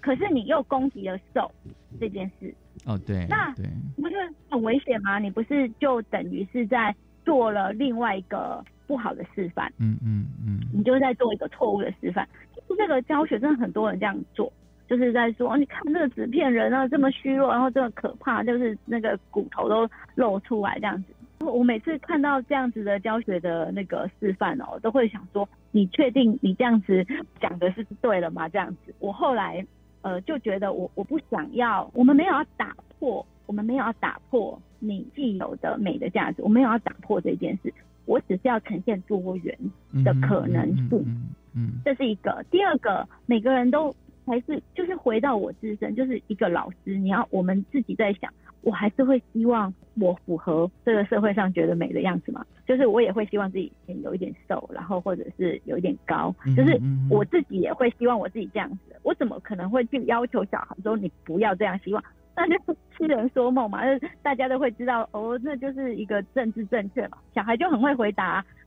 [0.02, 1.50] 可是你又攻击了瘦
[2.00, 2.54] 这件事。
[2.86, 3.54] 哦，对，那
[3.98, 4.16] 不是
[4.50, 5.20] 很危险吗？
[5.20, 9.72] 你不是就等于是在做了另外一个不好的示范？
[9.78, 12.28] 嗯嗯嗯，你就是在做一个错误的示范。
[12.78, 14.52] 这个教学真的很多人这样做，
[14.88, 21.14] 就是在说，你看这个纸片人啊，这么虚弱，然后这么可怕，就是那个骨头都露出来这样子。
[21.46, 27.06] 我每次看到这样子的教学的那个示范哦，都会想说，你确定你这样子
[27.40, 28.48] 讲的是对了吗？
[28.50, 29.66] 这样子，我后来。
[30.02, 37.74] 呃，就觉得我我不想要，我们没有要打破，我们没有要打破你既有的美的价值，我没有要打破这件事，
[38.06, 39.58] 我只是要呈现多元
[40.06, 41.06] 的可能性。
[41.54, 42.46] 嗯，这是一个。
[42.50, 43.94] 第二个，每个人都
[44.26, 48.32] 还是就是回到我自身，就是一个老师，你要我们自己在想，
[48.62, 53.72] 我还是会希望我符合这个社会上觉得美的样子嘛，就是我也会希望自己
[54.04, 56.80] 有一点瘦，然后或者是有一点高，就是
[57.10, 58.78] 我自己也会希望我自己这样子。
[59.04, 62.04] 我怎么可能会去要求小孩说你不要这样希望？
[62.36, 67.18] 那就痴人说梦嘛，就是大家都会知道哦，那就是一个政治正确嘛。
[67.36, 68.59] 小孩就很会回答，对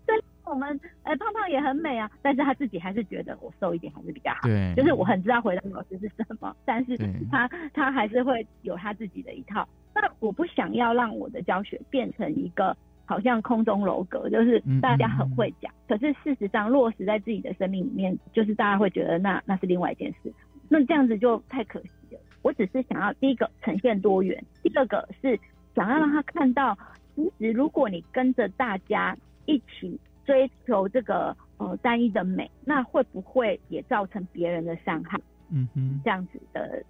[0.52, 4.40] 我们哎胖胖也很美啊，但是他自己还是觉得我瘦一点还是比较好。
[4.42, 6.96] 对，就是我很知道回答老师是什么， 但是
[7.30, 9.66] 他他还是会有他自己的一套。
[9.94, 20.32] 那我不想要让我的教学变成一个好像空中楼阁，就是大家很会讲，可是事实上落实在自己的生命里面，就是大家会觉得那那是另外一件事。
[20.68, 22.20] 那这样子就太可惜了。
[22.42, 25.38] 我只是想要第一个呈现多元，第二个是
[25.74, 26.76] 想要让他看到，
[27.14, 35.18] 其实如果你跟着大家一起追求这个呃单一的美，那会不会也造成别人的伤害？
[35.50, 36.82] 嗯哼，这样子的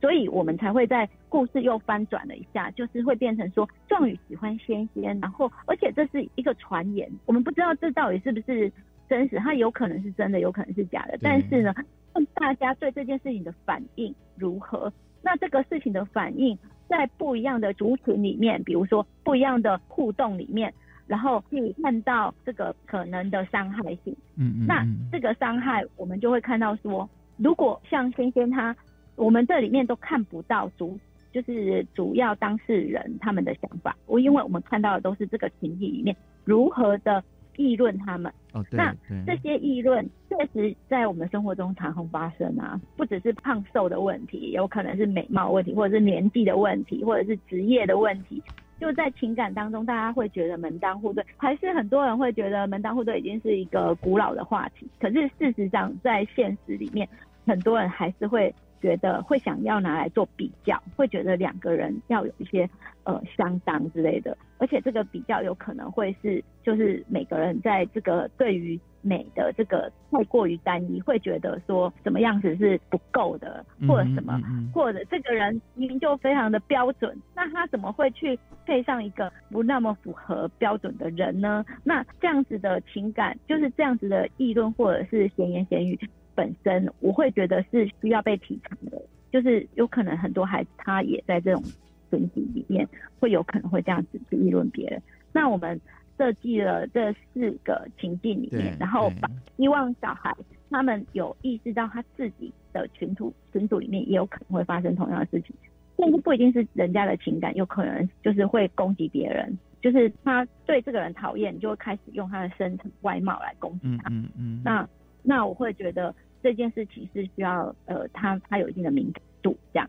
[0.00, 8.72] 所以我们才会在故事又翻转了一下，就是会变成说壮宇喜欢仙仙，然后而且这是一个传言，我们不知道这到底是不是
[9.08, 11.74] 真实，它有可能是真的，有可能是假的，但是呢。
[12.14, 14.92] 问大家对这件事情的反应如何？
[15.22, 16.58] 那这个事情的反应
[16.88, 20.74] 在不一样的族群里面，比如说不一样的互动里面，
[21.10, 24.16] 然后可以看到这个可能的伤害性。
[24.36, 24.66] 嗯嗯。
[24.66, 28.74] 那这个伤害，我们就会看到说，如果像仙仙他，
[29.16, 30.96] 我们这里面都看不到主，
[31.32, 33.96] 就是主要当事人他们的想法。
[34.06, 37.22] 我因为我们看到的都是这个群体里面如何的。
[37.56, 38.32] 议论他们，
[38.70, 38.94] 那
[39.26, 48.42] 这些议论确实在我们生活中常常发生啊，不只是胖瘦的问题，有可能是美貌问题，或者是年纪的问题，或者是职业的问题。
[48.80, 54.88] 就在情感当中，大家会觉得门当户对，还是很多人会觉得门当户对已经是一个古老的话题。
[54.98, 57.08] 可是事实上，在现实里面，
[57.46, 58.52] 很多人还是会。
[58.80, 62.68] 觉得会想要拿来做比较，会觉得两个人要有一些
[63.04, 74.38] 呃相当之类的，而且这个比较有可能会是就是每个人在这个对于美的这个太过于单一，会觉得说什么样子是不够的，或者什么，
[74.74, 81.64] 或者这个人明明就非常的标准，那他怎么会去配上一个不那么符合标准的人呢？
[81.82, 85.98] 那这样子的情感就是这样子的议论或者是闲言闲语。
[86.34, 89.00] 本身我会觉得是需要被提倡的，
[89.30, 91.62] 就是有可能很多孩子他也在这种
[92.10, 95.02] 群体里面，会有可能会这样子去议论别人。
[95.32, 95.80] 那我们
[96.18, 100.34] 设计了这四个情境里面，然后把希望小孩
[100.70, 105.54] 他们有意识到他自己的群组群组里面也有可能会发生同样的事情，
[105.98, 114.10] 甚至不一定是人家的情感，有可能就是会攻击别人，就是他对这个人讨厌，就会开始用他的身材外貌来攻击他。
[114.10, 114.60] 嗯嗯。
[114.64, 114.86] 那
[115.22, 116.14] 那我会觉得。
[116.42, 119.86] 这件事情是需要呃，他他有一定的敏感度，这样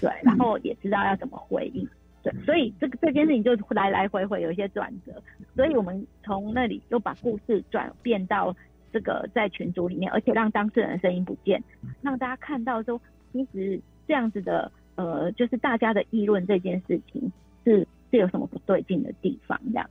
[0.00, 1.88] 对，然后也知道要怎么回应，
[2.20, 5.22] 对，所以这个这件事情就来来回回有一些转折，
[5.54, 8.52] 所以我们从那里又把故事转变到
[8.92, 11.62] 这个在群组里面，而且让当事人的声音不见，
[12.02, 13.00] 让大家看到说，
[13.32, 17.30] 其实这样子的呃，就是大家的议论这件事情
[17.64, 19.88] 是是有什么不对劲的地方，这样。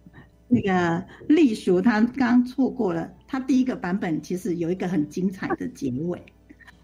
[0.48, 6.22] 那个隶属他刚错过了，他第一个版本其实有一个很精彩的结尾，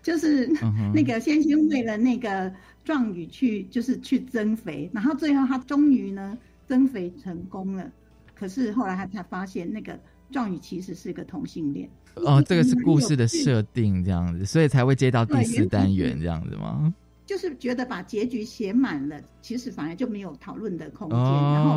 [0.01, 0.49] 就是
[0.93, 2.53] 那个先先为了那个
[2.83, 6.37] 壮宇去就是去增肥，然后最后他终于呢
[6.67, 7.89] 增肥成功了，
[8.35, 9.97] 可是后来他才发现那个
[10.29, 11.89] 壮宇其实是个同性恋。
[12.15, 16.93] 哦，这个是故事的设定这样子，所以才会接到第四单元这样子吗？
[17.33, 21.71] 就是觉得把结局写满了，其实反而就没有讨论的空间，然后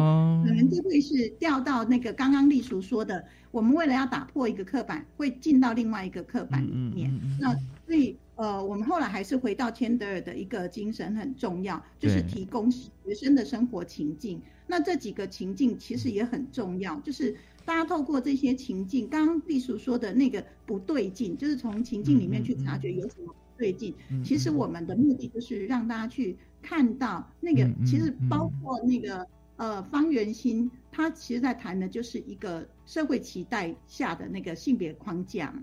[0.44, 7.11] 可能就会是掉到那个刚刚丽叔说的，我们为了要打破一个刻板，会进到另外一个刻板里面。
[7.40, 7.54] 那
[7.86, 14.38] 所以呃，我们后来还是回到千德尔的一个精神很重要，就是提供学生的生活情境。
[14.66, 17.34] 那这几个情境其实也很重要，就是
[17.64, 23.34] 大家透过这些情境，刚刚丽叔说的那个不对劲，就是从情境里面去察觉有什么。
[23.57, 23.94] 最近，
[24.24, 29.26] 其实我们的目的就是让大家去看到那个，其实包括那个
[29.57, 35.54] 呃方圆心，他其实在谈的就是一个社会期待下的那个性别框架，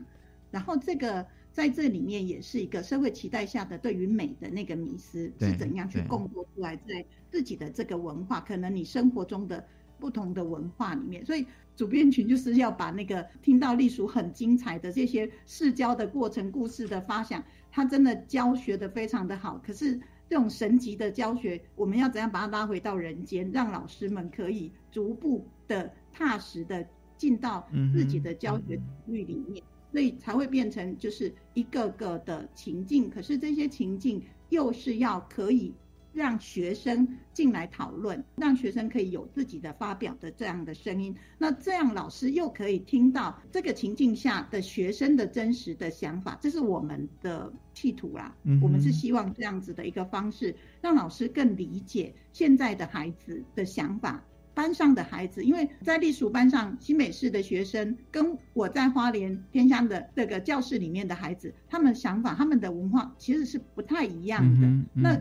[0.52, 9.66] 然后这个在这里面也是一个社会期待下的对于美的那个迷失是怎样去共作出来，在自己的这个文化，可能你生活中的
[10.04, 11.46] 不同的文化里面，所以
[11.78, 17.42] 主编群就是要把那个听到隶属很精彩的这些世交的过程、故事的发想。
[17.72, 19.98] 他真的教学的非常的好，可是
[20.30, 26.86] 这种神级的教学，我们要怎样把它拉回到人间，让老师们可以逐步的踏实的
[27.18, 33.10] 进到自己的教学领域里面，所以才会变成就是一个个的情境。
[33.10, 35.74] 可是这些情境又是要可以
[36.14, 41.16] 让学生进来讨论，让学生可以有自己的发表的这样的声音。
[41.38, 48.36] 那这样老师又可以听到这个情境下的学生的真实的想法，这是我们的企图啦。
[48.62, 54.24] 我们是希望这样子的一个方式，让老师更理解现在的孩子的想法。
[54.54, 64.68] 班上的孩子，因为在隶属班上新美式的学生，跟我在花莲偏乡的这个教室里面的孩子，他们想法、他们的文化其实是不太一样的。
[64.94, 65.16] 那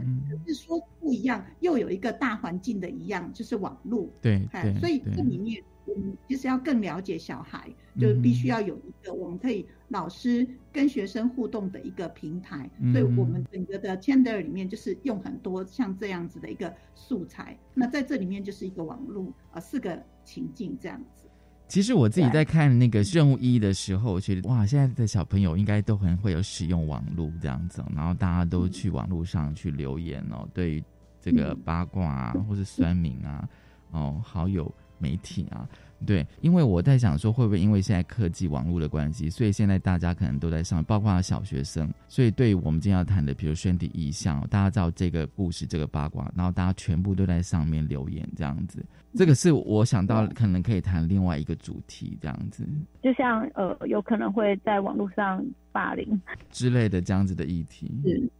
[0.46, 4.08] 是说不一样，又有一个大环境的一样，就是网络。
[4.20, 5.62] 对对，所以这里面。
[5.86, 7.68] 嗯，其实要更了解小孩，
[7.98, 12.70] 就必须要有一个我们可以老师跟学生互动的一个平台。
[12.92, 17.58] 所以，我们整个的 Tender 里面就是用很多像这样子的一个素材。
[17.74, 21.26] 那在这里面就是一个网络啊，四个情境这样子。
[21.68, 30.84] 其实我自己在看那个任务一的时候，我觉得哇，现在的小朋友应该都很会有使用网络这样子，然后大家都去网络上去留言哦，对于
[31.20, 33.48] 这个八卦啊，或是酸民啊，
[33.90, 34.72] 哦，好友。
[35.02, 35.68] 媒体啊，
[36.06, 48.84] 对，因为我在想说，会不会因为现在科技网络的关系，所以现在大家可能都在上，包括小学生，所以对于我们今天要谈的，比如身体意象，大家知道这个故事、这个八卦，然后大家全部都在上面留言，这样子，
[49.14, 52.64] 这个是我想到可能可以谈另外一个主题，这样子，
[53.02, 57.90] 就像呃，有可能会在网络上霸凌之类的这样子的议题，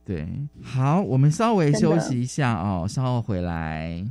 [0.05, 0.29] 对，
[0.63, 4.05] 好，我们稍微休息一下哦，稍后回来。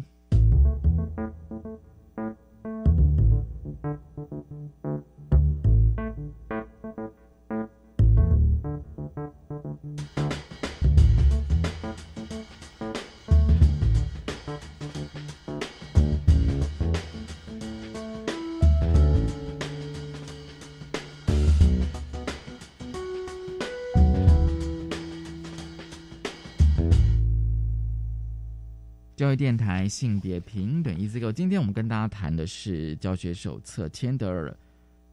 [29.31, 34.53] 教育电台性别平等一字购，今天我们跟大家谈的是教学手册《千德尔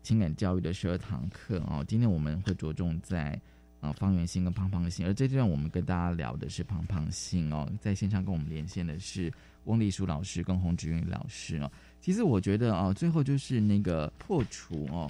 [0.02, 1.84] 情感教育》的十二堂课哦。
[1.86, 3.40] 今天我们会着重在
[3.80, 7.70] 啊方圆心跟胖胖心，而这段我们跟大家聊的是胖胖心哦。
[7.80, 9.32] 在线上跟我们连线的是
[9.66, 11.70] 翁丽书老师跟洪志云老师哦。
[12.00, 15.08] 其实我觉得哦，最后就是那个破除哦。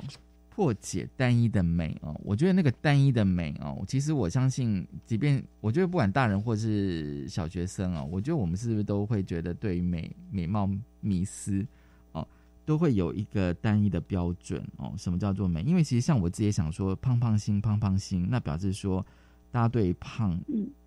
[0.58, 10.68] 破解单一的美哦，我觉得那个单一的美哦，其实我相信，即便我觉得不管大人或是小学生哦，我觉得我们是不是都会觉得对于美美貌
[11.00, 11.64] 迷思
[12.10, 12.26] 哦，
[12.66, 14.92] 都会有一个单一的标准哦。
[14.98, 15.62] 什么叫做美？
[15.62, 19.06] 因为其实像我自己想说，胖胖心，胖胖心，那表示说
[19.52, 20.36] 大家对胖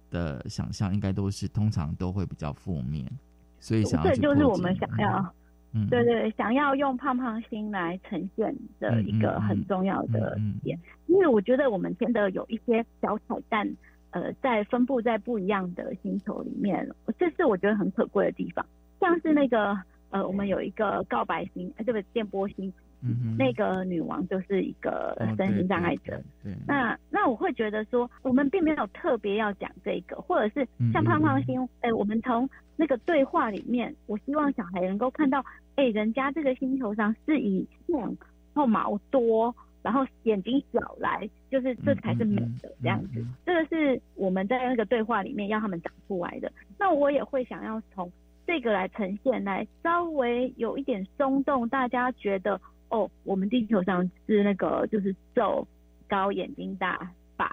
[0.09, 3.09] 的想象应该都是通常都会比较负面，
[3.57, 5.33] 所以想要这就是我们想要。
[5.89, 13.69] 对对，想要用胖胖心来呈现的一个很重要的点，因为我觉得我们真的有一些小彩蛋，
[14.09, 16.85] 呃，在分布在不一样的星球里面，
[17.17, 18.65] 这是我觉得很可贵的地方。
[18.99, 19.77] 像是那个
[20.09, 22.71] 呃，我们有一个告白星，呃，这个电波星，
[23.37, 26.21] 那个女王就是一个身心障碍者。
[26.67, 35.43] 那那我会觉得说，我们并没有特别要讲这个，或者是像胖胖星，哎，我们从那个对话里面，我希望小孩能够看到。
[35.75, 38.17] 哎，人家这个星球上是以然
[38.53, 43.25] 后毛多，然后眼睛小来，就是这才是美的这样子。
[43.45, 46.51] 这个是我们在那个对话里面要他们长出来的。
[46.77, 48.11] 那我也会想要从
[48.45, 52.59] 这个来呈现，来稍微有一点松动，大家觉得
[52.91, 55.67] 哦，我们地球上是那个就是瘦
[56.07, 57.45] 高、眼睛大、白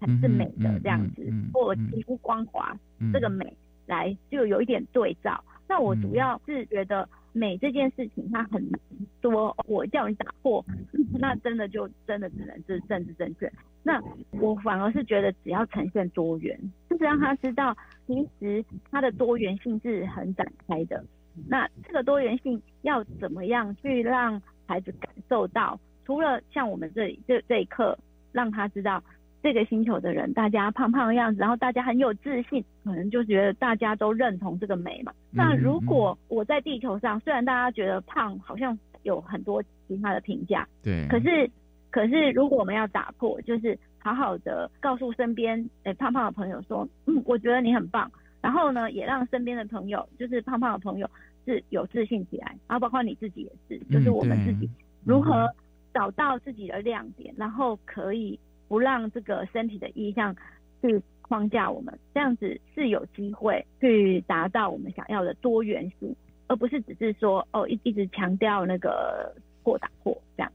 [0.00, 1.22] 才是美的这样子，
[1.54, 2.76] 或皮肤光滑
[3.12, 5.42] 这个美来就有一点对照。
[5.68, 7.08] 那我主要是觉得。
[7.34, 8.80] 美这件事情，它很难
[9.22, 10.64] 说，我叫你打破，
[11.20, 13.52] 那真的就真的只能是政治正确。
[13.84, 14.02] 那
[14.40, 16.58] 我反而是觉得，只要呈现多元，
[16.90, 17.76] 就是让他知道，
[18.06, 21.04] 其实它的多元性是很展开的。
[21.46, 25.80] 那这个多元性要怎么样去让孩子感受到？
[26.06, 27.98] 除了像我们这里这这一刻，
[28.30, 29.02] 让他知道。
[29.40, 35.12] 这个星球的人，大家胖胖的样子，然后大家很有自信，可能就觉得大家都认同这个美嘛。
[35.30, 41.48] 那如果我在地球上，虽然大家觉得胖，好像有很多其他的评价，对，可是
[41.88, 48.10] 可是如果我们要打破，就是好好的告诉身边诶胖胖的朋友说，嗯，我觉得你很棒。
[48.40, 51.08] 然后呢，也让身边的朋友，就是胖胖的朋友
[51.48, 54.68] 是有自信起来，然后包括你自己也是，就是我们自己
[55.04, 55.48] 如何
[55.92, 58.38] 找到自己的亮点，然后可以。
[58.68, 60.36] 不让这个身体的意向
[60.82, 66.14] 去框架我们，这样子是有机会去达到我们想要的多元性，
[66.48, 70.52] 而不是只是说哦一一直强调那个破打破这样。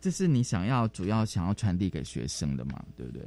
[0.00, 2.80] 这是你想要主要想要传递给学生的嘛？
[2.96, 3.22] 对不对？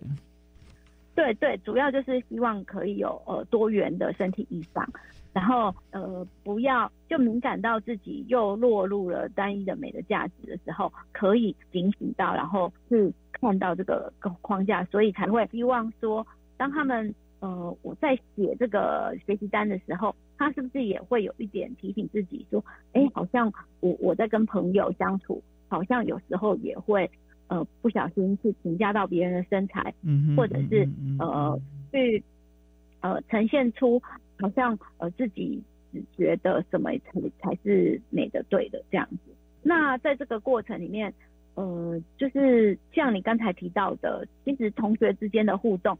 [1.15, 4.89] 对对，主要就是希望可以有呃多元的身体意向，
[5.33, 14.11] 然后呃不要就敏感到自己又落入了单一的美的价值的时候，可以警醒到，然后去看到这个
[14.41, 16.25] 框架，所以才会希望说，
[16.57, 22.63] 当他们呃我在写这个学习单的时候，他是不是也会有一点提醒自己说，
[22.93, 27.09] 哎，好像我我在跟朋友相处，好像有时候也会。
[27.51, 31.59] 呃，不小心去评价到别人的身材，嗯，或者是呃
[31.91, 32.23] 去
[33.01, 33.99] 呃呈现出
[34.39, 35.61] 好像呃自己
[35.91, 39.31] 只觉得什么才才是美的对的这样子。
[39.61, 41.13] 那在这个过程里面，
[41.55, 45.97] 呃，就是像你刚才提到的，其实同学之间的互动，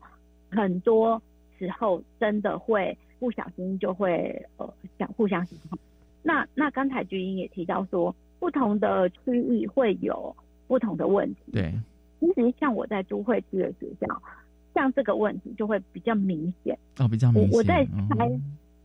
[0.50, 1.22] 很多
[1.58, 5.80] 时候真的会不小心就会呃想互相喜欢。
[6.24, 10.36] 那那刚才菊英也提到说，不同的区域会有。
[10.70, 11.74] 不同的问题，对，
[12.20, 14.22] 其实像我在都会区的学校，
[14.80, 17.52] 像这个问题就会比较明显哦，比较明显。
[17.52, 18.32] 我在猜，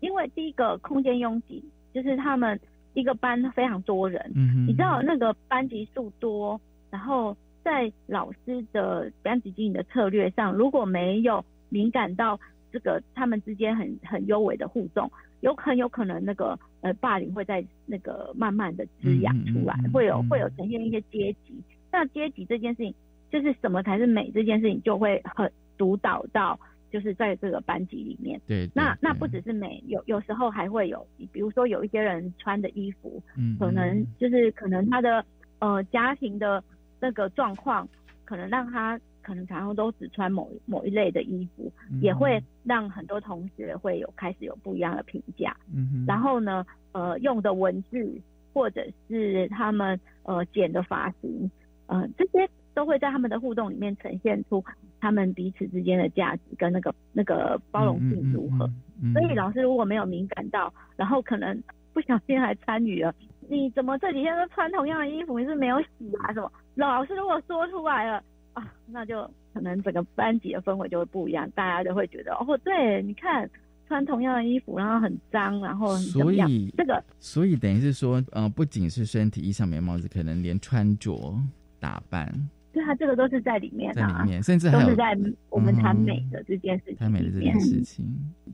[0.00, 2.58] 因为第一个空间拥挤，就是他们
[2.94, 12.38] 一个班非常多人，嗯你知道那个班级数多，然后在老师的班级经营的策略上，如果没有敏感到
[12.72, 15.08] 这个他们之间很很优美的互动，
[15.42, 21.54] 有很有可能那个呃霸凌会在那个慢慢的滋养出来，会有会有呈现一些阶级。
[21.92, 22.92] 那阶级这件事情，
[23.30, 26.58] 就是什么才是美这件事情，就会很主导到，
[26.90, 28.40] 就是在这个班级里面。
[28.46, 28.68] 对。
[28.74, 35.24] 那那不只是美，有有时候还会有，比如说有一些人穿的衣服，嗯，可能就是可能他的
[35.58, 36.62] 呃家庭的
[37.00, 37.88] 那个状况，
[38.24, 45.56] 可能让他可能常常都只穿某某一类的衣服，也会让很多同学会有开始有不一样的评价。
[45.74, 48.20] 嗯然后呢，呃，用的文字
[48.52, 51.50] 或者是他们呃剪的发型。
[51.86, 54.64] 呃，这些都会在他们的互动里面呈现出
[55.04, 58.66] 他们彼此之间的价值跟那个那个包容性如何。
[59.12, 63.14] 所以老师如果没有敏感到，然后可能不小心还参与了，
[63.50, 65.38] 你怎么这几天都穿同样的衣服？
[65.38, 66.32] 你是没有洗啊？
[66.32, 66.50] 什么？
[66.76, 68.22] 老师如果说出来了
[68.54, 73.48] 啊，那就可能整个班级的氛围就会不一样，大家就会觉得哦，对，你看
[73.86, 81.38] 穿同样的衣服，然后很脏，然后所以这个，所以等于是说，呃，不仅是身体衣裳、眉毛子，可能连穿着。
[81.80, 82.32] 打扮，
[82.74, 85.16] 对啊，这个都是在里面，在里面，甚至还有在
[85.48, 88.04] 我们谈美的这件事情，谈美的这件事情。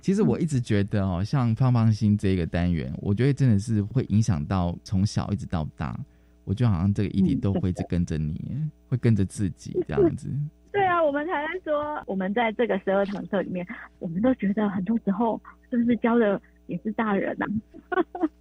[0.02, 5.98] 其实我一直觉得哦，像胖胖心这个单元，我觉得真的是会影响到从小一直到大，
[6.44, 8.38] 我觉得好像这个议题都会一直跟着你，
[8.90, 10.28] 会跟着自己这样子。
[10.70, 13.66] 对啊，我们才在说，我们在这个十二堂课里面，
[13.98, 15.40] 我们都觉得很多时候
[15.70, 16.38] 是不是教的。
[16.70, 17.46] 也是大人 呐，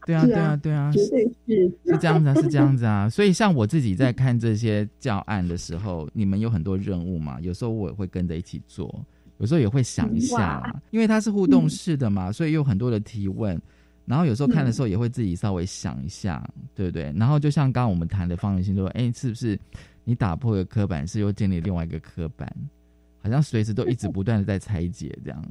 [0.06, 3.10] 对啊，对啊，对啊，绝对是是这样子啊，是这样子啊。
[3.10, 9.04] 所以像我自己在看这些教案的时候，你们有很多任务嘛，有时候我也会跟着一起做，
[9.40, 10.62] 有时候也会想一下，
[10.92, 13.60] 因为它是互动式的嘛，所以有很多的提问。
[14.06, 17.14] 然后有时候看的时候也会自己稍微想一下，对不对？
[17.16, 19.60] 然后就像刚刚我们谈的方圆性说，哎，是不是
[20.04, 22.52] 你打破一个刻板，是又建立另外一个刻板，
[23.22, 25.50] 好像随时都一直不断的在拆解这样子。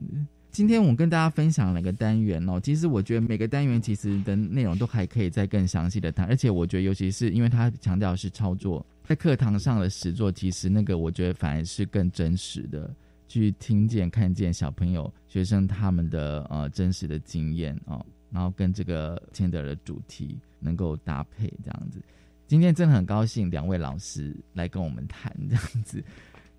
[0.51, 12.93] 今天我跟大家分享了一个单元哦，其实我觉得每个单元其实的内容都还可以再更详细的谈，而且我觉得尤其是因为他强调是操作，在课堂上的实作，其实那个我觉得反而是更真实的，
[13.29, 22.03] 去听见看见小朋友学生他们的呃真实的经验哦，然后跟这个签的的主题能够搭配这样子。
[22.49, 26.03] 今天真的很高兴两位老师来跟我们谈这样子。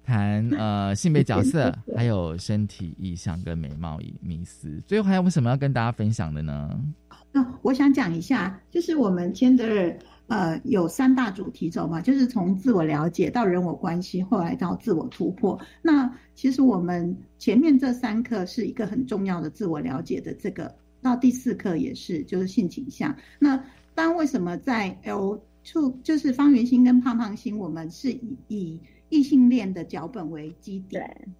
[0.09, 6.83] 谈呃性别角色，还有身体意向跟美貌迷思，最后还有什么要跟大家分享的呢？
[7.31, 9.95] 那我想讲一下，就是我们签的
[10.25, 15.59] 呃有三大主题走嘛，就是从自我了解到人我关系，后来到自我突破。
[15.83, 23.15] 那其实我们前面这三课是一个很重要的自我了解的这个，到第四课也是，就是性倾向。
[23.37, 28.11] 那当为什么在 L two 就是方圆心跟胖胖心，我们是
[28.47, 30.97] 以异性恋的脚本为基底，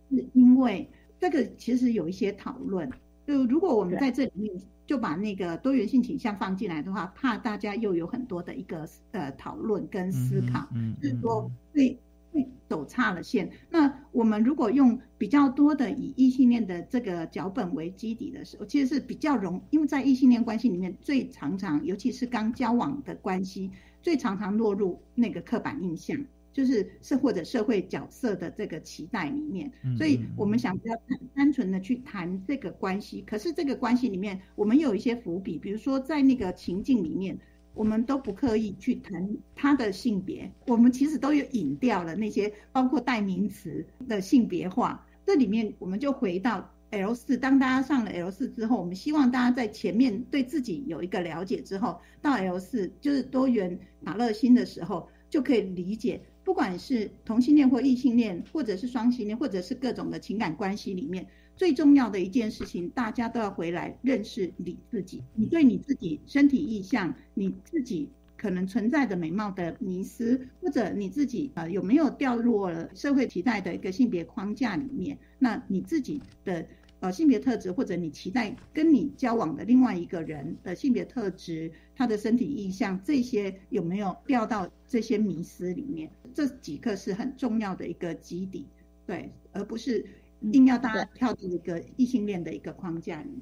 [0.10, 0.90] 是因为
[1.20, 2.90] 这个其实有一些讨论。
[3.28, 10.68] 就如果我们在这里面就把那个多元性倾向放进来的话，怕大家又有很多的一个呃讨论跟思考，
[11.00, 12.00] 就是说会
[12.32, 13.52] 会走差了线。
[13.70, 23.70] 那我们如果用比较多的以异性恋的这个脚本为基底的时候，其实是比较容，因为在异性恋关系里面最常常，尤其是刚交往的关系，
[24.02, 26.18] 最常常落入那个刻板印象。
[26.52, 33.22] 就是社或者社会角色的这个期待里面，所以我们想比较单单纯的去谈这个关系。
[33.22, 37.38] 可是这个关系里面，我们有一些伏笔，比如说在那个情境里面，
[37.74, 45.06] 我们都不刻意去谈他的性别，我们其实都有引掉了那些包括代名词的性别化。
[45.26, 56.20] 这里面我们就回到 L 四，当大家上了 L 四之后，我们希望大家在前面对自己有一个了解之后，到 L 四就是多元马乐星的时候，就可以理解，
[56.50, 68.10] 不管是同性恋或异性恋，或者是双性恋，或者是各种的情感关系里面，最重要的一件事情，大家都要回来认识你自己，你对你自己身体意向，你自己。
[68.36, 75.20] 可能存在的美貌的迷失，或者你自己呃有没有掉入了社会期待的一个性别框架里面？
[75.38, 76.66] 那你自己的
[77.00, 86.10] 呃性别特质，或者你期待跟你交往的另外一个人的性别特质，他的身体意向这些有没有掉到这些迷思里面？
[86.34, 88.68] 这几个是很重要的一个基底，
[89.06, 90.06] 对，而不是
[90.42, 93.42] 硬要大家跳进一个异性恋的一个框架里面。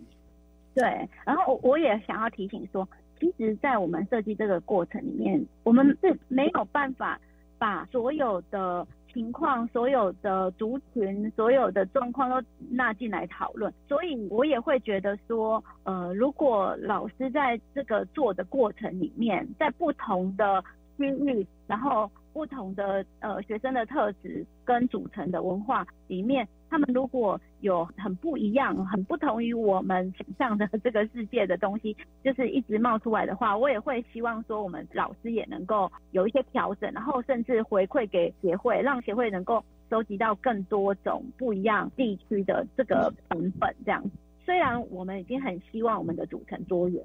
[0.73, 2.87] 对，然后我也想要提醒说。
[3.19, 7.19] 其实，在我们设计这个过程里面，我们是没有办法
[7.57, 13.73] 把所有的情况、所有的族群、所有的状况都纳进来讨论。
[13.87, 20.63] 所以我也会觉得说，呃，如果老师在这个做的过程里面，在不同的
[20.97, 22.09] 区域，然后。
[22.37, 43.75] 不同的呃学生的特质跟组成的文化里面，他们如果有很不一样、很不同于我们想象的这个世界的东西，就是一直冒出来的话，我也会希望说，我们老师也能够有一些调整，然后甚至回馈给协会，让协会能够收集到更多种不一样地区的这个成本。
[43.83, 44.03] 这样，
[44.45, 47.03] 虽然我们已经很希望我们的组成多元，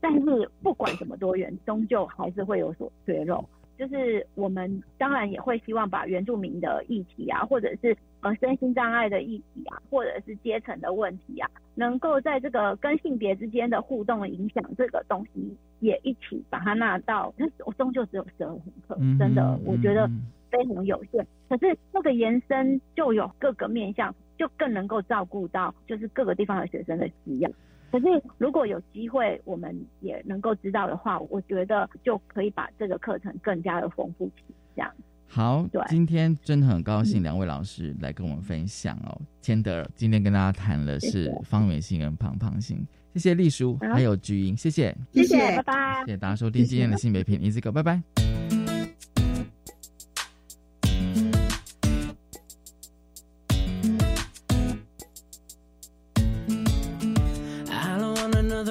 [0.00, 3.44] 但是不管怎么多元，终究还是会有所缺漏。
[3.78, 17.32] 就是我们当然也会希望把原住民的议题啊，或者是呃身心障碍的议题啊，或者是阶层的问题啊，能够在这个跟性别之间的互动影响这个东西也一起把它纳到。
[17.36, 20.08] 那我终究只有十二堂课，真的我觉得
[20.50, 21.26] 非常有限。
[21.48, 27.50] 可是那个延伸就有各个面向，就更能够照顾到就是各个地方的学生的需要。
[27.92, 28.06] 可是，
[28.38, 34.90] 如果有机会，我们也能够知道的话，我觉得就可以把这个课程更加的丰富起这样。
[35.28, 39.20] 好，对，今天真的很高兴两位老师来跟我们分享哦。
[39.42, 42.82] 千德今天跟大家谈的是方圆心跟胖胖心，
[43.12, 47.82] 谢谢丽叔，还有菊英，谢谢，谢谢，拜拜，谢谢大家收听今天的性别片，一字狗，拜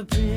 [0.04, 0.32] 拜。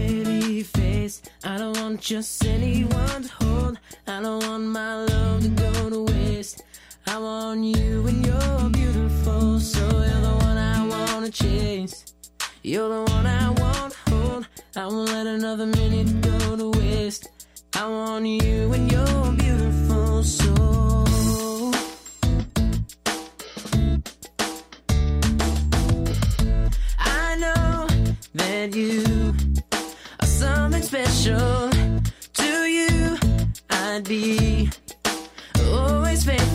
[1.47, 3.79] I don't want just anyone to hold.
[4.07, 6.62] I don't want my love to go to waste.
[7.07, 12.15] I want you and you're beautiful, so you're the one I wanna chase.
[12.62, 14.49] You're the one I wanna hold.
[14.75, 17.29] I won't let another minute go to waste.
[17.75, 20.55] I want you and you're beautiful, so.
[26.99, 27.87] I know
[28.35, 29.03] that you
[30.95, 31.70] special
[32.34, 33.18] to you.
[33.68, 34.70] I'd be
[35.72, 36.53] always faithful.